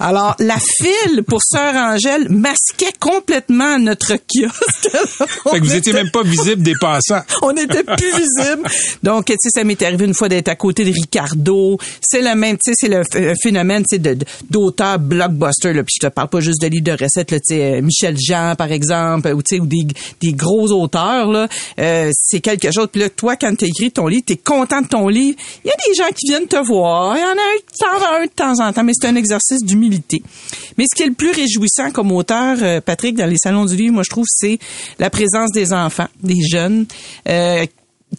[0.00, 4.88] Alors, la file pour Sœur Angèle masquait complètement notre kiosque.
[5.50, 7.22] Fait que vous étiez même pas visible des passants.
[7.42, 8.62] on n'était plus visible.
[9.02, 11.78] Donc, tu sais, ça m'est arrivé une fois d'être à côté de Ricardo.
[12.00, 14.16] C'est le même, tu sais, c'est le un phénomène, tu sais,
[14.50, 15.82] d'auteurs blockbuster, là.
[15.82, 18.16] Puis je te parle pas juste de livres de recettes, là, tu sais, euh, Michel
[18.56, 19.86] Par exemple, ou ou des,
[20.20, 21.48] des gros auteurs, là.
[21.78, 22.88] Euh, c'est quelque chose.
[22.90, 25.38] Puis là, toi, quand tu écrit ton livre, tu es content de ton livre.
[25.64, 27.16] Il y a des gens qui viennent te voir.
[27.16, 30.22] Il y en a un, un de temps en temps, mais c'est un exercice d'humilité.
[30.78, 33.76] Mais ce qui est le plus réjouissant comme auteur, euh, Patrick, dans les salons du
[33.76, 34.58] livre, moi, je trouve, c'est
[34.98, 36.86] la présence des enfants, des jeunes,
[37.28, 37.66] euh,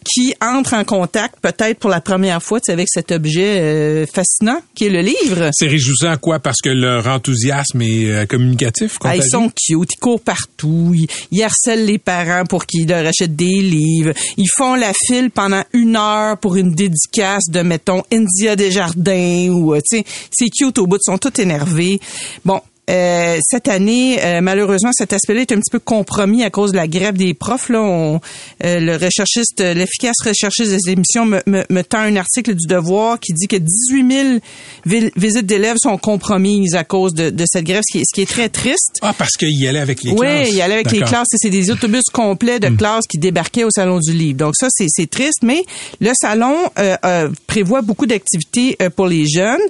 [0.04, 4.06] qui entrent en contact peut-être pour la première fois tu sais, avec cet objet euh,
[4.06, 5.50] fascinant qui est le livre.
[5.52, 6.38] C'est réjouissant quoi?
[6.40, 11.06] Parce que leur enthousiasme est euh, communicatif, Ah, ils sont cute, ils courent partout, ils,
[11.30, 14.12] ils harcèlent les parents pour qu'ils leur achètent des livres.
[14.36, 19.74] Ils font la file pendant une heure pour une dédicace de, mettons, India Desjardins ou,
[19.74, 22.00] euh, tu sais, c'est cute au bout, ils sont tous énervés.
[22.44, 26.72] Bon, euh, cette année, euh, malheureusement, cet aspect-là est un petit peu compromis à cause
[26.72, 27.68] de la grève des profs.
[27.70, 28.20] Là, On-
[28.64, 32.66] euh, le recherchiste, euh, l'efficace recherchiste des émissions me, me, me tend un article du
[32.66, 34.38] Devoir qui dit que 18 000
[34.86, 38.14] vil- visites d'élèves sont compromises à cause de, de cette grève, ce qui est, ce
[38.14, 38.98] qui est très triste.
[39.02, 40.48] Ah, parce qu'il y allait avec les Oui, classes.
[40.50, 41.28] il y allait avec les classes.
[41.30, 44.38] C'est des autobus complets de classes qui débarquaient au Salon du Livre.
[44.38, 45.62] Donc ça, c'est c'est triste, mais
[46.00, 49.60] le salon euh, euh, prévoit beaucoup d'activités euh, pour les jeunes.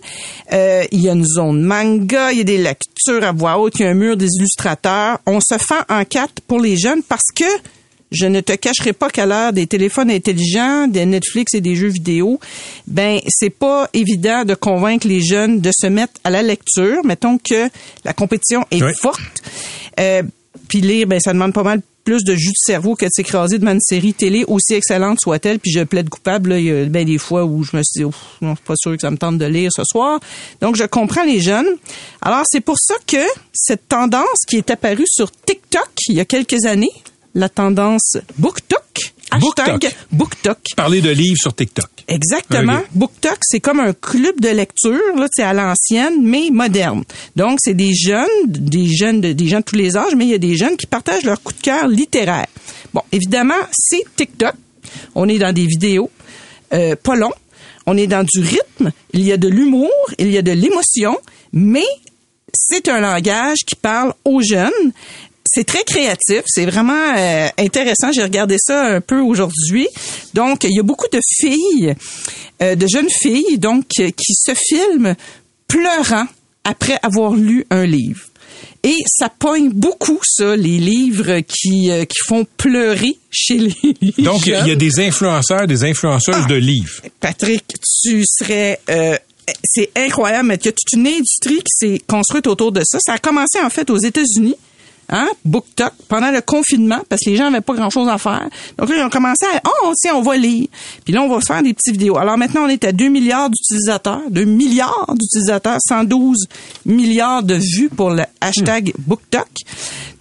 [0.53, 3.75] Euh, il y a une zone manga, il y a des lectures à voix haute,
[3.79, 5.19] il y a un mur des illustrateurs.
[5.27, 7.45] On se fend en quatre pour les jeunes parce que
[8.11, 11.89] je ne te cacherai pas qu'à l'heure des téléphones intelligents, des Netflix et des jeux
[11.89, 12.39] vidéo,
[12.87, 17.05] ben c'est pas évident de convaincre les jeunes de se mettre à la lecture.
[17.05, 17.69] Mettons que
[18.05, 18.93] la compétition est Oui.
[18.95, 19.21] forte.
[19.99, 20.23] Euh,
[20.69, 23.59] puis lire, ben ça demande pas mal plus de jus de cerveau que de s'écraser
[23.59, 25.59] devant une série télé, aussi excellente soit-elle.
[25.59, 28.01] Puis je plaide coupable, là, il y a ben des fois où je me suis
[28.01, 30.21] dit, Ouf, non, pas sûr que ça me tente de lire ce soir.
[30.61, 31.67] Donc je comprends les jeunes.
[32.21, 36.25] Alors c'est pour ça que cette tendance qui est apparue sur TikTok il y a
[36.25, 36.93] quelques années,
[37.35, 40.59] la tendance BookTok, hashtag BookTok.
[40.77, 41.89] Parler de livres sur TikTok.
[42.09, 42.79] Exactement.
[42.79, 42.87] Ok.
[42.93, 47.05] BookTok, c'est comme un club de lecture, là, c'est à l'ancienne, mais moderne.
[47.37, 50.31] Donc, c'est des jeunes, des jeunes, de, des gens de tous les âges, mais il
[50.31, 52.47] y a des jeunes qui partagent leur coup de cœur littéraire.
[52.93, 54.55] Bon, évidemment, c'est TikTok.
[55.15, 56.11] On est dans des vidéos,
[56.73, 57.33] euh, pas longs.
[57.87, 58.93] On est dans du rythme.
[59.13, 61.19] Il y a de l'humour, il y a de l'émotion,
[61.53, 61.85] mais
[62.55, 64.93] c'est un langage qui parle aux jeunes.
[65.47, 68.11] C'est très créatif, c'est vraiment euh, intéressant.
[68.13, 69.87] J'ai regardé ça un peu aujourd'hui.
[70.33, 71.95] Donc, il y a beaucoup de filles,
[72.63, 75.15] euh, de jeunes filles, donc euh, qui se filment
[75.69, 76.27] pleurant
[76.65, 78.21] après avoir lu un livre.
[78.83, 83.75] Et ça pogne beaucoup ça, les livres qui euh, qui font pleurer chez les
[84.19, 87.01] Donc, il y a- des influenceurs, des influenceuses de livres.
[87.21, 87.65] Patrick,
[88.03, 89.17] tu serais euh,
[89.63, 92.99] c'est incroyable, mais il y a toute une industrie qui s'est construite autour de ça.
[93.05, 94.57] Ça a commencé en fait aux États-Unis.
[95.11, 98.49] Hein, BookTok, pendant le confinement, parce que les gens n'avaient pas grand-chose à faire.
[98.79, 100.67] Donc là, ils ont commencé à, oh, tiens, on va lire.
[101.05, 102.17] Puis là, on va se faire des petites vidéos.
[102.17, 106.47] Alors maintenant, on est à 2 milliards d'utilisateurs, 2 milliards d'utilisateurs, 112
[106.87, 109.49] milliards de vues pour le hashtag BookTok.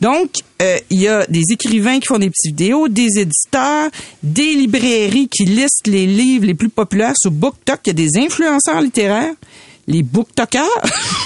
[0.02, 0.32] Donc,
[0.62, 3.90] euh, il y a des écrivains qui font des petites vidéos, des éditeurs,
[4.22, 7.80] des librairies qui listent les livres les plus populaires sur BookTok.
[7.86, 9.34] Il y a des influenceurs littéraires.
[9.88, 10.64] Les booktokers.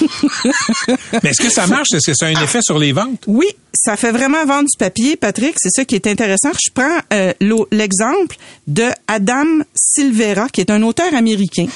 [1.24, 1.90] Mais est-ce que ça marche?
[1.94, 3.24] Est-ce que ça a un effet sur les ventes?
[3.28, 5.56] Oui, ça fait vraiment vendre du papier, Patrick.
[5.58, 6.50] C'est ça qui est intéressant.
[6.54, 7.34] Je prends euh,
[7.72, 8.36] l'exemple
[8.68, 11.68] de Adam Silvera, qui est un auteur américain.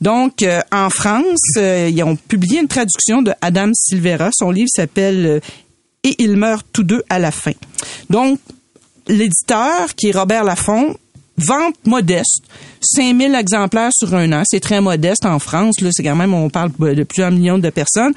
[0.00, 4.30] Donc, euh, en France, euh, ils ont publié une traduction de Adam Silvera.
[4.32, 5.40] Son livre s'appelle
[6.02, 7.52] Et ils meurent tous deux à la fin.
[8.10, 8.40] Donc,
[9.06, 10.96] l'éditeur, qui est Robert Laffont,
[11.36, 12.42] vente modeste,
[12.80, 14.42] 5000 exemplaires sur un an.
[14.44, 15.80] C'est très modeste en France.
[15.80, 18.14] Là, c'est quand même, on parle de plusieurs millions de personnes.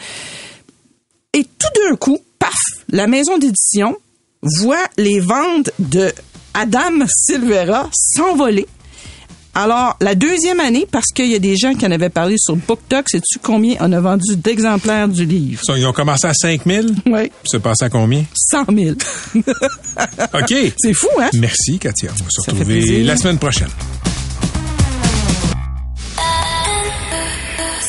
[1.33, 2.53] Et tout d'un coup, paf,
[2.89, 3.97] la maison d'édition
[4.41, 6.11] voit les ventes de
[6.53, 8.67] Adam Silvera s'envoler.
[9.59, 12.55] Alors, la deuxième année, parce qu'il y a des gens qui en avaient parlé sur
[12.55, 15.59] BookTok, sais-tu combien on a vendu d'exemplaires du livre?
[15.65, 16.85] Ça, Ils ont commencé à 5 000?
[17.07, 17.31] Oui.
[17.43, 18.23] C'est passé à combien?
[18.35, 18.91] 100 000.
[19.35, 20.53] OK.
[20.77, 21.31] C'est fou, hein?
[21.33, 22.11] Merci, Katia.
[22.11, 23.69] On va se retrouver la semaine prochaine.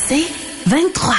[0.07, 0.25] C'est
[0.65, 1.13] 23.